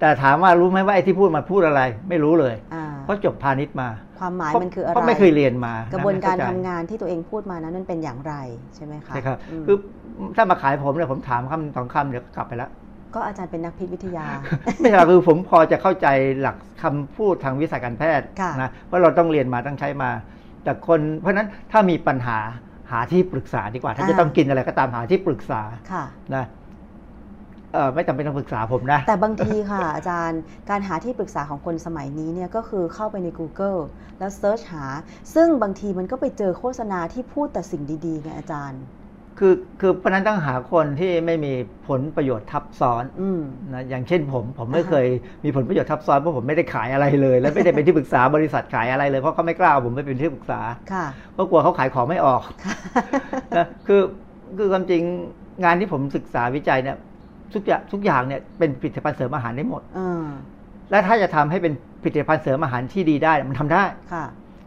[0.00, 2.54] แต่ถามว่ารู้ไหมว่าไอ้ที่พูดมาพูดอะไร ไม่รู้เลย
[3.04, 3.88] เพราะจบพาณิชย์มา
[4.20, 8.34] ความหมายมันคืออะไรเพราะไม่เคยเรียนมากระบวนการทำงานที่ตัวเองพูดมานั้นมันเป็นอย่างไร
[8.74, 9.76] ใช่ไหมคะใช่ครับคือ
[10.36, 12.70] ถ้ามาขายผมเนี่ยผมถามคำสองคำเดี๋ยวกลับไปแล้ว
[13.14, 14.24] ก็อาจารย์เป็นนักพิษวิทยา
[14.80, 16.06] ไม่ใช่คือผมพอจะเข้าใจ
[16.40, 18.26] หลักคำพูดทางวิชาการแพทย์
[18.62, 20.10] นะเพราะเราต้องเรียนมาต้องใช้มา
[20.64, 22.38] แต่คนเพราะนั้นถ้ามีปัญหา
[22.90, 26.63] หาที่ปรึกษาดีกว่า ถ้าจะต้องกินอะไรก็ตามหาที่ปรึกษาค่ะนะเออ
[27.94, 33.80] ไม่จำเป็นต้องปรึกษาผมนะ แต่บางทีค่ะ อาจารย์การหาที่ปรึกษาของคนสมัยนี้เนี่ยก็คือเข้าไปใน Google
[34.18, 34.84] แล้วเซิร์ชหา
[35.34, 38.82] ซึ่งบางทีมันก็ไปเจอโฆษณาที่พูดแต่สิ่งดีๆไงอาจารย์
[39.38, 41.52] คือคือเพราะนั้นต้องหาคนที่ไม่มี
[41.88, 43.04] ผลประโยชน์ทับซ้อน
[43.74, 45.06] นะอย่างเช่นผม ผมไม่เคย
[45.44, 50.60] มีผลประโยชน์ทับซ้อนเพราะผมไม่ได้ขายอะไรเลย และไม่ได้เป็นที่ปรึกษาบริษัทขายอะไรเลยเพราะเขาไม่กล้าผมไม่เป็นที่ปรึกษา
[51.32, 52.42] เพราะกลัวเขาขายของไม่ออก
[53.58, 54.00] นะคือ
[54.58, 55.02] คือความจริง
[55.64, 56.96] งานที่ผมศึกษาวิจัยเนี่ย
[57.54, 59.82] ทุกอย่างทุกอย่างเนี่ยเป็นผลิตภัณฑ์เสริมอาหารได้หมด
[60.90, 63.84] และถ้าจะทำให้เป็นผลิตภัณฑ์เสริมอาหารที่ดีได้มันทำได้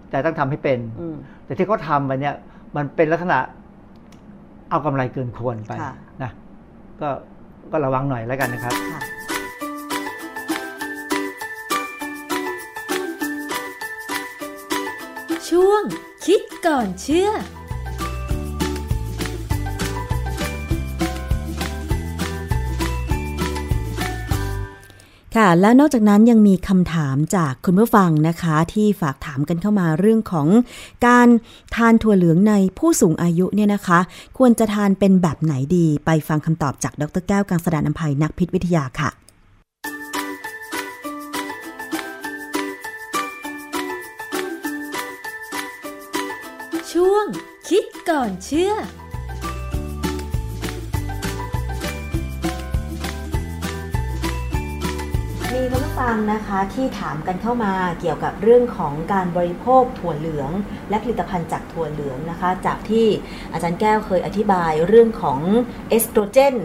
[0.10, 0.80] แต่ต้องทำให้เป็น
[1.46, 2.36] แต่ที่เขาทำไปเนี่ย
[2.76, 3.40] มันเป็นลักษณะ
[4.70, 5.72] เอากำไรเกินควรไป
[6.24, 6.32] นะ
[7.02, 7.10] ก็
[7.72, 8.74] ก็ระวังหน่อยแล้วกันนะครับ
[15.50, 15.84] ช่วง
[16.26, 17.30] คิดก่อนเชื่อ
[25.38, 30.48] ค่ะ และนอกจากนั้นยังมีคำถามจากคุณผู้ฟังนะคะ ที่ฝากถามกันเข้ามาเรื่องของ
[31.08, 31.28] การ
[31.76, 34.00] ทานถั่วเหลืองในผู้สูงอายุเนี่ยนะคะ
[34.38, 39.10] ควรจะทานเป็นแบบไหนดี ไปฟังคำตอบจากดรแก้วกังสดานนภัยนักพิษวิทยาค่ะ
[46.92, 47.26] ช่วง
[47.70, 48.74] คิดก่อนเชื่อ
[55.58, 60.52] มีคุณผู้ฟังนะคะที่ถามกันเข้ามาเกี่ยวกับเรื่องของการบริโภคถั่วเหลือง
[60.90, 63.08] และผลิตภัณฑ์จากถั่วเหลืองนะคะ จากที่
[63.54, 65.40] อาจารย์แก้วเคยอธิบายเรื่องของ
[65.90, 66.56] เอสโตรเจน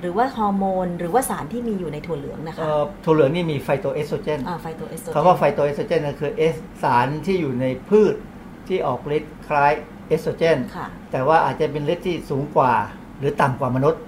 [0.00, 2.64] หรือว่าฮอร์โมน หรือว่าสารที่มีอยู่ในถั่วเหลืองนะคะ
[3.04, 8.14] ถั่วเหลืองนี่มีไฟโตเอสโตรเจนไฟโตเอสโตรเจนคำว่าไฟโตเอสโตรเจนคือเอสสารที่อยู่ในพืช
[8.68, 9.72] ที่ออกฤทธิ์คล้าย
[10.08, 10.58] เอสโตรเจน
[11.12, 12.72] แต่ว่าอาจจะเป็นฤทธิ์ที่สูงกว่า
[13.18, 14.00] หรือต่ำกว่ามนุษย์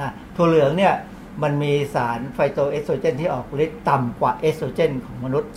[0.00, 0.94] นะถั่วเหลืองเนี่ย
[1.42, 5.50] มันมีสารไฟโตเอสโตรเจนที่ออกฤทธิ์ต่ำกว่าเอสโตรเจนของมนุษย์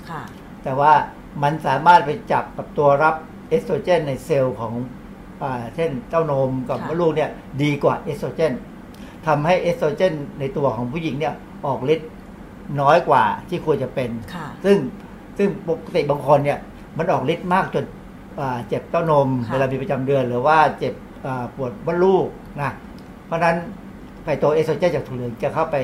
[0.63, 0.93] แต่ว่า
[1.43, 3.15] มันสามารถไปจับกับตัวรับ
[3.49, 4.73] เอสโตรเจนในเซลล์ของ
[5.75, 7.29] เช่นเต้านมกับมดลูกเนี่ย
[7.63, 8.53] ดีกว่าเอสโตรเจน
[9.27, 11.33] ทำให้เอสโตรเจนในตัวของผู้หญิงเนี่ย
[11.65, 12.09] ออกฤทธิ์
[12.81, 14.09] น้อยกว่าที่ควรจะเป็น
[14.65, 14.77] ซึ่ง
[15.37, 16.59] ซึ่งปกติบางคนเนี่ย
[16.97, 17.85] มันออกฤทธิ์มากจน
[18.67, 20.93] เจ็บเต้านมเวลามีประจำเดือน หรือว่าเจ็บ
[21.55, 22.27] ปวดมดลูก
[22.61, 22.71] นะ
[23.25, 23.57] เพราะนั้น
[24.23, 25.75] ไฟโตเอสโตรเจนจากถั่วเหลืองจะเข้าไป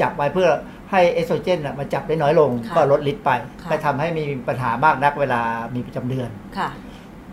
[0.00, 0.48] จับไว้เพื่อ
[0.90, 3.30] ให้เอสโตรเจนมาจับได้น้อยลง ก็ลดฤทธิ์ไป
[3.68, 5.40] ไปทำให้มีปัญหามากนักเวลา
[5.74, 6.28] มีประจำเดือน
[6.58, 6.68] ค่ะ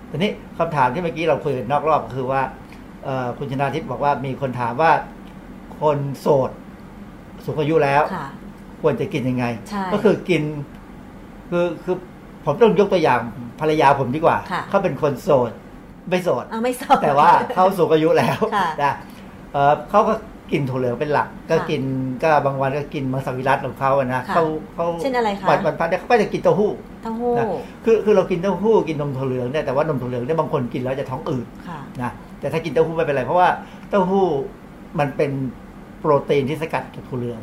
[0.10, 2.42] ทีนี้คำถามที่เมื่อกี้เราคุยนอกรอบคือว่า
[3.38, 4.92] คุณชนาทิพย์บอกว่ามีคนถามว่า
[5.82, 6.52] คนโสด
[7.46, 8.04] สูงอายุแล้ว
[8.82, 9.46] ควรจะกินยังไง
[9.94, 10.44] ก็คือกิน
[11.50, 11.96] คือคือ
[12.46, 13.20] ผมต้องยกตัวอย่าง
[13.60, 14.38] ภรรยาผมดีกว่า
[14.70, 15.52] เขาเป็นคนโสด
[16.10, 18.40] ไม่โสดไม่โสดแต่ว่าเขาสูงอายุแล้ว
[18.84, 18.94] นะ
[19.90, 20.14] เขาก็
[20.54, 21.82] กินถั่วเหลืองเป็นหลัก ก็กิน
[22.24, 24.44] ก็บางวันก็กินมังสวิรัตของเขาอะนะเขา
[24.74, 26.72] เขาเช่นอะไรคะวันวันพันเขาก็จะกินเต้าหู้
[27.04, 27.34] เต้าหู้
[27.86, 31.48] คือคือเรากินเต้าหู้กินนมถั่วเหลืองเนี่ยแต่ว่านมถั่วเหลืองเนี่ยบางคนกินแล้วจะท้องอืด
[32.02, 33.50] นะแต่ถ้ากินเต้าหู้ไม่เป็นไรเพราะว่า
[33.90, 34.26] เต้าหู้
[35.00, 35.32] มันเป็น
[36.00, 37.42] โปรตีนที่สกัดจากถั่วเหลือง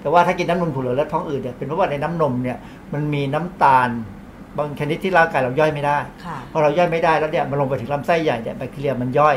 [0.00, 2.58] แต่ว่าถ้ากินน้ำนมถั่วเหลืองแล้วท้องอืดเนี่ยเป็นเพราะว่าในน้ำนมเนี่ย
[2.92, 3.88] มันมีน้ำตาล
[4.58, 5.98] บางชนิดที่ร่างกายเราย่อยไม่ได้
[6.52, 9.36] พอเราย่อยไม่ได้แล้วเนี่ยมันลงไปถึงลำไส้ใหญ่เนี่ยแบคทีเรียมันย่อย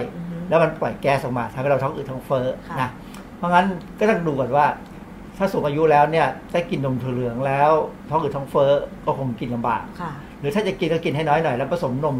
[0.49, 2.47] แล้วมันปล่อยแก๊สออกมาทำให้เราท้องอืดท้องเฟ้อ
[2.81, 2.89] นะ
[3.41, 3.67] เพราะงั้น
[3.99, 4.65] ก็ต้องดูก่อนว่า
[5.37, 7.71] ถ้าสูงอายุแล้วเนี่ยถ้ากินนมถั่วเหลืองแล้ว
[8.09, 8.71] ท้องอืดท้องเฟ้อ
[9.05, 9.83] ก็คงกินลำบาก
[10.39, 12.17] หรือถ้าจะกินก็กินให้น้อยหน่อยแล้วผสมนม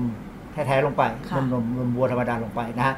[0.54, 1.04] แท้ๆลงไป
[1.36, 2.96] นมนมนมวัวธรรมดาลงไปนะฮะ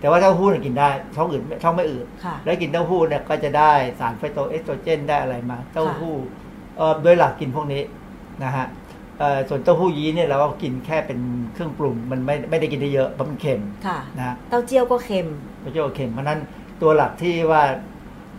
[0.00, 2.06] แต่ว่าเต้าหู้เนี่ยกินได้ท้องอืดท้องไม่อืด
[2.44, 6.14] แล้วกินเต้าหู้เนี่ยก็จะได้สารไฟโตเอสโตรเจนได้อะไรมา เต้าหู้
[7.02, 7.82] โดยหลักกินพวกนี้
[8.44, 8.66] นะฮะ
[9.48, 11.18] ส่วนเต้าหู้ยี้เนี่ยเราก็กินแค่เป็น
[11.54, 13.60] เครื่องปรุงมันไม่ไม่ได้กินได้เยอะเพราะมันเค็ม
[14.18, 15.28] นะเต้าเจี้ยวก็เค็ม
[15.60, 16.38] เต้าเจี้ยวเค็มเพราะนั้น
[16.82, 17.62] ตัวหลักที่ว่า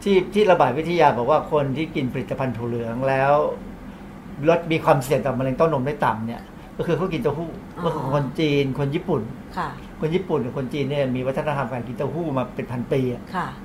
[0.04, 3.34] ที่ที่ระบาดวิทยาบอกว่าคนที่กินผลิตภัณฑ์ถั่วเหลืองแล้ว
[4.50, 6.42] ลดมีความเสี่ยงต่อมะเร็งเต้านมได้ต่ำเนี่ย
[6.78, 7.50] ก็คือเขากินเต้าหู้
[7.84, 9.22] ก็คือคนจีนคนญี่ปุ่น
[10.02, 13.02] คนญี่ปุ่นกับคนจีนเนี่ยมีวัฒนธรรมการกินเต้าหู้มาเป็นพันปี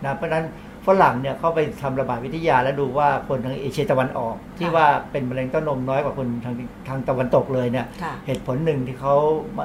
[0.05, 0.45] นะเพราะฉะนั้น
[0.87, 6.55] ฝรั่งเนี่ยเขาไปทำระบาดวิทยาแล้วดูว่าคนทางเอเชียตะวันออก ที่ว่าเป็นมะเร็งเต้านมน้อยกว่าคนทาง
[6.89, 7.87] ทางตะวันตกเลยเนี่ย
[8.27, 9.15] เหตุผลหนึ่งที่เขา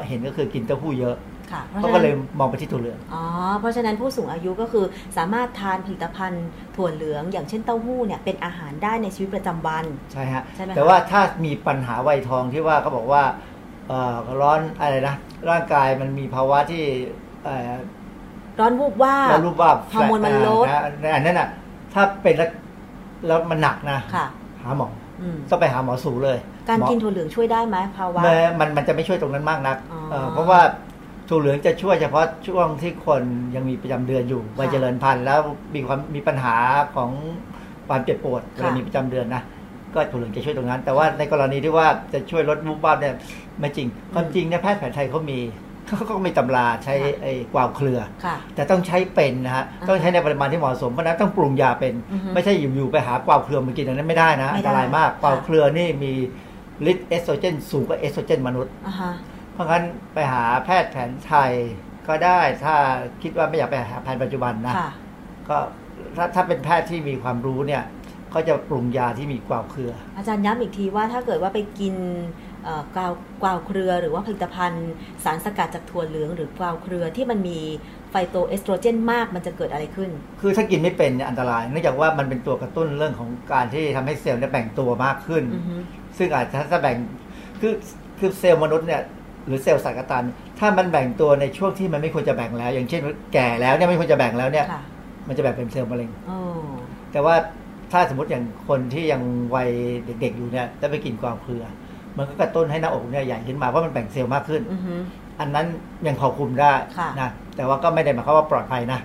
[0.07, 1.15] เห็นก็คือกินเต้าหู้เยอะ
[1.81, 3.23] เขาก็เลยมองไปที่ถั่วเหลืองอ๋อ
[3.59, 4.85] เพราะฉะนั้นผู้สูงอายุก็คือ
[5.17, 10.43] สามารถทานผลิตภัณฑ์ถั่วเหลือง อย่างเช่นเต้าหู้เนี่ยเป็นอาหารได้ในชีวิตประจำวันใช่ฮะ
[10.75, 13.23] แต่ว่าถ้ามีปัญหาวัยทองที่ว่าเขาบอกว่า
[14.41, 15.15] ร้อนอะไรนะ
[15.49, 16.83] ร่างกายมันมีภาวะที่
[18.59, 20.65] ร้อนวูบว่าร้อนวูบว่าฮอร์โมนมันลด
[21.15, 21.47] อันนั้นอะ
[21.93, 22.49] ถ้าเป็นแล้ว
[23.27, 23.99] แล้วมันหนักนะ
[24.61, 24.87] หาหมอ
[25.49, 26.37] ต้องไปหาหมอสูเลย
[26.69, 28.21] การกินถั่วเหลืองช่วยได้ไหมภาวะ
[28.59, 29.77] มันมันจะไม่ช่วยตรงนั้นมากนัก
[30.33, 30.59] เพราะว่า
[31.29, 33.21] ถั่วเหลืองจะช่วยเฉพาะช่วงที่คน
[33.55, 35.39] ยังมีประจำเดือนอยู่วัยเจริญพันธุ์แล้ว
[35.75, 36.55] มีความมีปัญหา
[36.95, 37.11] ของ
[37.87, 39.43] ความเจ็บปวดเวลามีประจำเดือนนะ
[39.93, 43.15] ก็ถั่วเหลืองจะช่วยตรงนั้น แต่ว่าในกรณีที่ว่าจะช่วยลดวูบวาบเนี่ย
[43.59, 45.39] ไม่จริงความจริงเนี่ยแพทย์แผนไทยเขามี
[45.87, 47.99] เขาก็มีตำราใช้ไอ้กวาวเครือ
[48.55, 51.93] แต่ต้องใช้เป็นนะฮะ ต้องใช้ในปริมาณที่เหมาะสม เพราะนั้นต้องปรุงยาเป็น
[52.33, 56.11] ไม่ใช่อยู่ๆไปหากวาวเครือมากินอันนั้นไม่ได้นะ อันตรายมาก กวาวเครือนี่มี
[56.91, 58.73] ฤทธิ์เอสโตรเจนสูงกว่าเอสโตรเจนมนุษย์
[59.55, 59.83] เพราะงั้น
[60.13, 61.51] ไปหาแพทย์แผนไทย
[62.07, 62.75] ก็ได้ถ้า
[63.21, 64.73] คิดว่าไม่อยากไปหาแพทย์ปัจจุบันนะ
[65.49, 65.57] ก็
[66.17, 67.83] ถ้าถ้าเป็นแพทย์ที่มีความรู้เนี่ย
[68.33, 71.95] ก็จะปรุงยาที่มีกวาวเครือ อาจารย์ย้ำอีกทีว่าถ้าเกิดว่าไปกิน
[72.95, 74.91] กวาวกวาวเครือ หรือว่าผลิตภัณฑ์
[75.23, 77.59] สารสกัดจากถั่วเหลืองหรือกวาวเครือที่มันมี
[78.09, 80.09] ไฟโตเอสโตรเจนมากมันจะเกิดอะไรขึ้น
[80.41, 85.43] คือถ้ากินไม่เป็นเนี่ยอันตรายเนื่องจากว่ามันเป็นตัวกระตุ้นเรื่องของการที่ทำให้เซลล์เนี่ยแบ่งตัวมากขึ้น
[86.17, 86.97] ซึ่งอาจจะถ้าแบ่ง
[87.61, 87.73] คือ
[88.19, 89.01] คือเซลล์มนุษย์เนี่ย
[89.45, 90.23] หรือเซลล์สัตว์กระตัน
[90.59, 93.01] ถ้ามันแบ่งตัวในช่วงที่มันไม่ควรจะแบ่งแล้ว อย่างเช่น
[93.33, 94.65] แก่แล้วเนี่ยไม่ควรจะแบ่งแล้วเนี่ย
[95.27, 96.09] มันจะแบ่งเป็นเซลล์มะเร็ง
[97.11, 97.35] แต่ว่า
[97.91, 99.21] ถ้าสมมติอย่างคนที่ยัง
[99.55, 99.69] วัย
[100.05, 101.63] เด็ก ๆ อยู่เนี่ยจะไปกินกวางเครือ
[102.17, 104.61] มันก็กระตุ้นให้หน้าอกเนี่ยใหญ่ขึ้นมาเพราะมันแบ่งเซลล์มากขึ้น
[105.39, 105.67] อันนั้น
[106.07, 106.73] ยังพอคุมได้
[107.21, 108.99] นะแต่ว่าก็ไม่ได้หมายความว่าปลอดภัยนะ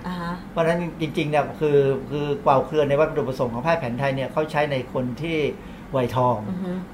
[0.51, 1.77] เพราะฉะนั้นจริงๆเนี่ยคือ
[2.11, 5.37] คือกวาวเครือในวัตถุประสงค์ของแพทย์แผนไทยเนี่ยเขาใช้ในคนที่
[5.97, 6.37] วัยทอง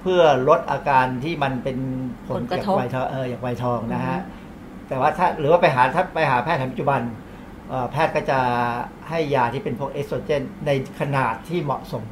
[0.01, 1.77] เพื่อลดอาการที่มันเป็น
[2.27, 4.19] ผลจากวัยทองเอออย่างวัยทองนะฮะ
[4.87, 7.01] แต่ว่าถ้าหรือว่าไปหาถ้าไปหาแพทย์แผนปัจจุบัน
[7.91, 8.39] แพทย์ก็จะ
[9.09, 12.03] ให้ยาที่เป็นพวกเอสโตรเจนในขนาดที่เหมาะสม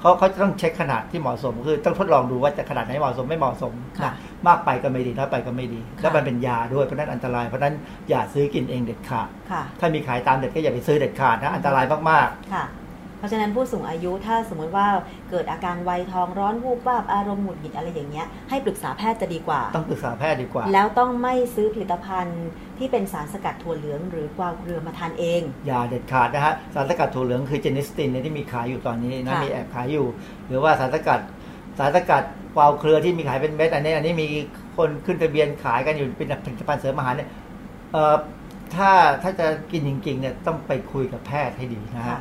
[0.00, 3.72] เขาเขาจะต้องเช็คขนาดที่เหมาะสม คือต้องทดลองดูว่าจะขนาดไหนเหมาะสมไม่เหมาะสม
[4.04, 4.12] นะ
[4.46, 7.74] มากไปก็ไม่ดีน้อยไปก็ไม่ดี แล้วมันเป็นยาด้วยเพราะนั้นอันตรายเพราะนั้น
[8.08, 9.28] อย่าซื้อกินเองเด็ดขาด
[9.80, 12.52] ถ้ามีขายตามเด็ดก็อย่าไปซื้อเด็ดขาดนะอันตรายมากๆ
[13.18, 14.86] เพราะฉะนั้นผู้สูงอายุถ้าสมมติว่า
[15.30, 22.46] เกิดอาการวัยทองร้อนวูบวาบอารมณ์หงุดหงิดอะไรอย่างเงี้ยให้ปรึกษาแพทย์จะดีกว่า ต้องปรึกษาแพทย์ดีกว่า แล้วต้องไม่ซื้อผลิตภัณฑ์
[22.78, 30.06] ที่เป็นสารสกัดถั่วเหลือง หรือกวาวเครือมาทานเอง อย่าเด็ดขาดนะฮะสารสกัดถั่วเหลืองคือเจนิสตินที่มีขายอยู่ตอนนี้นะมีแอบขายอยู่
[30.48, 31.20] หรือว่าสารสกัด
[31.78, 32.22] สารสกัด
[32.56, 34.26] กวาวเครือที่มีขายเป็นเม็ดอันนี้อันนี้มี
[34.76, 37.28] คนขึ้นทะเบียนขายกันอยู่เป็นผลิตภัณฑ์เสริมอาหารเนี่ย
[38.74, 38.90] ถ้า
[39.22, 42.18] ถ้าจะกินจริงๆเนี่ยต้องไปคุยกับแพทย์ให้ดีนะฮะ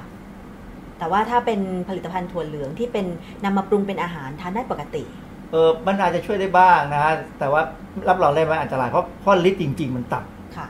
[1.00, 3.06] แต่ว่าถ้าเป็นผลิตภัณฑ์ถั่วเหลืองที่เป็น
[3.43, 5.04] นำมาปรุงเป็นอาหารทานได้ปกติ
[5.52, 7.62] เออมันอาจจะช่วยได้บ้างนะฮะแต่ว่า
[8.10, 10.66] รับรองได้ไหมอันตรายเพราะเพราะฤทธิ์จริง ๆ มันต่ำค่ะ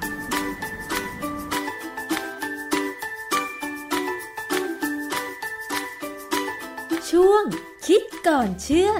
[7.11, 7.43] ช่วง
[7.87, 8.91] คิดก่อนเชื่อ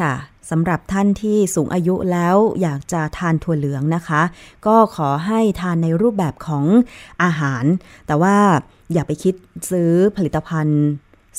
[0.00, 4.22] ค่ะ สำหรับท่านที่สูงอายุแล้วอยากจะทานถั่วเหลืองนะคะ
[4.66, 6.64] ก็ขอให้ทานในรูปแบบของ
[7.22, 7.64] อาหาร
[8.06, 8.36] แต่ว่า
[8.92, 9.34] อย่าไปคิด
[9.70, 10.82] ซื้อผลิตภัณฑ์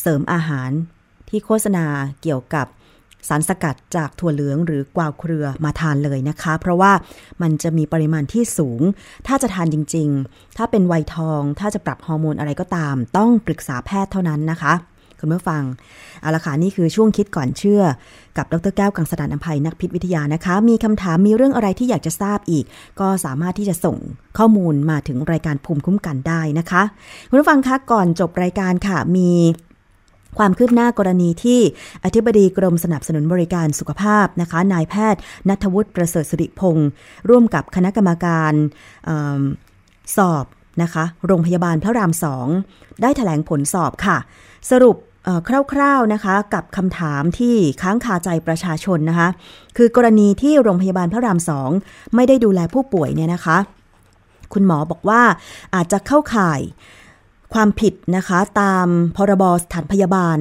[0.02, 0.70] เสริมอาหาร
[1.30, 1.86] ที่โฆษณา
[2.22, 2.68] เกี่ยวกับ
[3.28, 6.92] สารสกัดจากถั่วเหลืองหรือกวาวเครือมาทานเลยนะคะ เพราะว่า
[7.42, 8.82] มันจะมีปริมาณที่สูง
[9.28, 14.74] ถ้าจะทานจริง ๆ ถ้าเป็นวัยทอง ถ้าจะปรับฮอร์โมนอะไรก็ตาม ต้องปรึกษาแพทย์เท่านั้นนะคะ
[15.24, 15.64] คุณผู้ฟัง
[16.22, 17.82] เอาละค่ะนี่คือช่วงคิดก่อนเชื่อ
[18.38, 22.66] กับดรแก้วกังสดานอภัยนักพิษวิทยานะคะ มีคำถามมีเรื่องอะไรที่อยากจะทราบอีก
[23.00, 23.98] ก็สามารถที่จะส่ง
[24.38, 26.84] ข้อมูลมาถึงรายการภูมิคุ้มกันได้นะคะ
[27.30, 29.32] คุณผู้ฟังคะก่อนจบรายการค่ะมี
[30.38, 31.60] ความคืบหน้ากรณีที่
[32.04, 36.90] อธิบดีกรมสนับสนุนบริการสุขภาพนะคะ นายแพทย์นัทวุฒิประเสริฐสิริพงศ์
[37.30, 38.54] ร่วมกับคณะกรรมการ
[39.08, 39.12] อ
[40.18, 40.46] สอบ
[40.82, 42.48] นะคะ โรงพยาบาลพระรามสอง
[43.02, 44.18] ได้ถแถลงผลสอบค่ะ
[44.72, 44.98] สรุป
[45.74, 49.30] คร่าวๆนะคะกับคำถามที่ค้างคาใจประชาชนนะคะ
[49.78, 51.70] คือกรณีที่โรงพยาบาลพระรามสอง
[52.16, 53.58] ไม่ได้ดูแลผู้ป่วยเนี่ยนะคะ
[54.54, 55.22] คุณหมอบอกว่า
[55.76, 56.62] อาจจะเข้าข่าย
[57.54, 60.38] ความผิดนะคะตามพรบสถานพยาบาล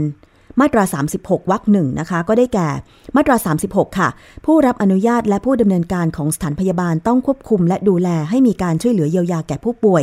[0.61, 0.84] มาตรา
[1.18, 2.68] 36 วรรคหนึ่งนะคะ ก็ได้แก่
[3.16, 3.36] มาตรา
[3.68, 4.09] 36 ค่ะ
[4.46, 10.03] ผู้รับอนุญาตและผู้ดำเนินการของสถานพยาบาลต้องควบคุม และดูแลให้มีการช่วยเหลือเยียวยาแก่ผู้ป่วย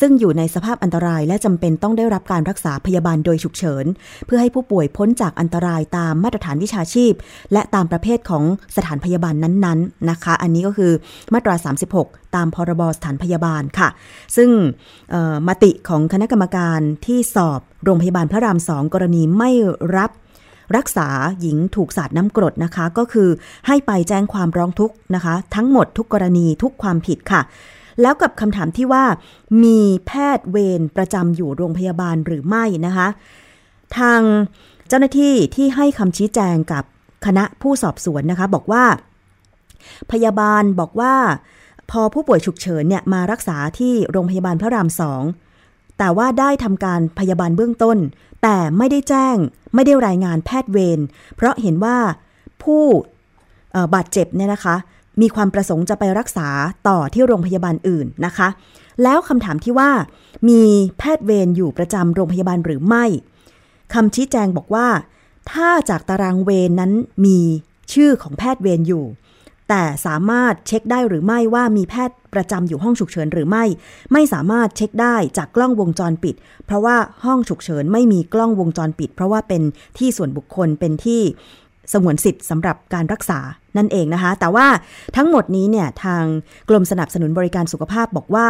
[0.00, 3.84] ซึ่งอยู่ในสภาพอันตราย และจำเป็นต้องได้รับการรักษาพยาบาลโดยฉุกเฉิน
[4.26, 7.12] เพื่อให้ผู้ป่วยพ้นจากอันตรายตามมาตรฐานวิชาชีพ
[7.52, 8.44] และตามประเภทของ
[8.76, 10.92] สถานพยาบาลนั้นๆนะคะ อันนี้ก็คือ
[11.34, 11.54] มาตรา
[11.94, 13.88] 36 ตามพรบสถานพยาบาลค่ะ
[14.36, 14.50] ซึ่ง
[15.48, 19.50] มติของคณะกรรมการที่สอบ โรงพยาบาลพระรามสองกรณีไม่
[19.96, 20.10] รับ
[20.76, 21.08] รักษา
[21.40, 23.28] หญิงถูกสาดน้ำกรดนะคะ ก็คือ
[23.66, 27.40] ให้ไปแจ้งความร้องทุกข์นะคะ ทั้งหมดทุกกรณีทุกความผิดค่ะ
[28.02, 29.04] แล้วกับคำถามที่ว่า
[29.64, 33.08] มีแพทย์เวรประจำอยู่โรงพยาบาลหรือไม่นะคะ
[33.98, 34.20] ทาง
[34.88, 36.84] เจ้าหน้าที่ที่ให้คำชี้แจงกับ
[37.26, 38.84] คณะผู้สอบสวนนะคะ บอกว่า
[40.12, 41.14] พยาบาลบอกว่า
[41.90, 45.22] พอผู้ป่วยฉุกเฉินเนี่ยมารักษาที่โรงพยาบาลพระรามสอง
[45.98, 47.98] แต่ว่าได้ทำการพยาบาลเบื้องต้น
[48.42, 49.36] แต่ไม่ได้แจ้ง
[49.74, 51.00] ไม่ได้รายงานแพทย์เวร
[51.36, 51.98] เพราะเห็นว่า
[52.62, 52.84] ผู้
[53.94, 54.76] บาดเจ็บเนี่ยนะคะ
[55.20, 56.48] มีความประสงค์จะไปรักษา
[56.88, 58.48] ต่อที่โรงพยาบาลอื่นนะคะ
[59.02, 59.90] แล้วคำถามที่ว่า
[60.48, 60.62] มี
[60.98, 63.04] แพทย์เวรอยู่ประจำโรงพยาบาลหรือไม่
[63.94, 64.88] คำชี้แจงบอกว่า
[65.50, 66.92] ถ้าจากตารางเวรนนั้น
[67.24, 67.38] มี
[67.92, 69.04] ชื่อของแพทย์เวรอยู่
[69.68, 73.64] แต่สามารถเช็คได้หรือไม่ว่ามีแพทย์ประจำอยู่ห้องฉุกเฉินหรือไม่
[74.12, 76.34] ไม่สามารถเช็คได้จากกล้องวงจรปิด
[76.66, 79.62] เพราะว่าห้องฉุกเฉินไม่มีกล้องวงจรปิด เพราะว่าเป็น
[79.98, 81.20] ที่ส่วนบุคคลเป็นที่
[81.92, 83.40] สงวนสิทธิ์สำหรับการรักษา
[83.76, 84.66] นั่นเองนะคะ แต่ว่า
[85.16, 86.24] ทั้งหมดนี้เนี่ยทาง
[86.68, 88.46] กรมสนับสนุนบริการสุขภาพบอกว่า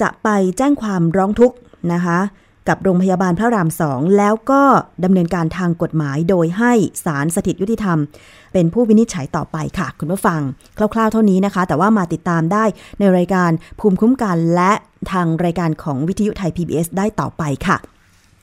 [0.00, 0.28] จะไป
[0.58, 1.56] แจ้งความร้องทุกข์
[1.92, 2.18] นะคะ
[2.68, 4.62] กับโรงพยาบาลพระรามสองแล้วก็
[5.04, 6.72] ดำเนินการทางกฎหมายโดยให้
[7.04, 7.98] ศาลสถิตยุติธรรม
[8.52, 10.40] เป็นผู้วินิจฉัยต่อไปค่ะ คุณผู้ฟัง
[10.94, 12.64] คร่าวๆเท่านี้นะคะ แต่ว่ามาติดตามได้
[12.98, 13.50] ในรายการ
[13.80, 14.72] ภูมิคุ้มกันและ
[15.12, 17.76] ทางรายการของวิทยุไทย PBS ได้ต่อไปค่ะ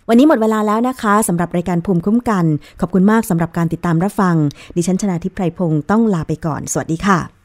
[0.10, 2.46] วันนี้หมดเวลาแล้วนะคะสำหรับรายการภูมิคุ้มกัน
[2.82, 4.36] ขอบคุณมากสำหรับการติดตามรับฟัง
[4.76, 7.45] ดิฉันชนะทิพไพรพงศ์ต้องลาไปก่อน สวัสดีค่ะ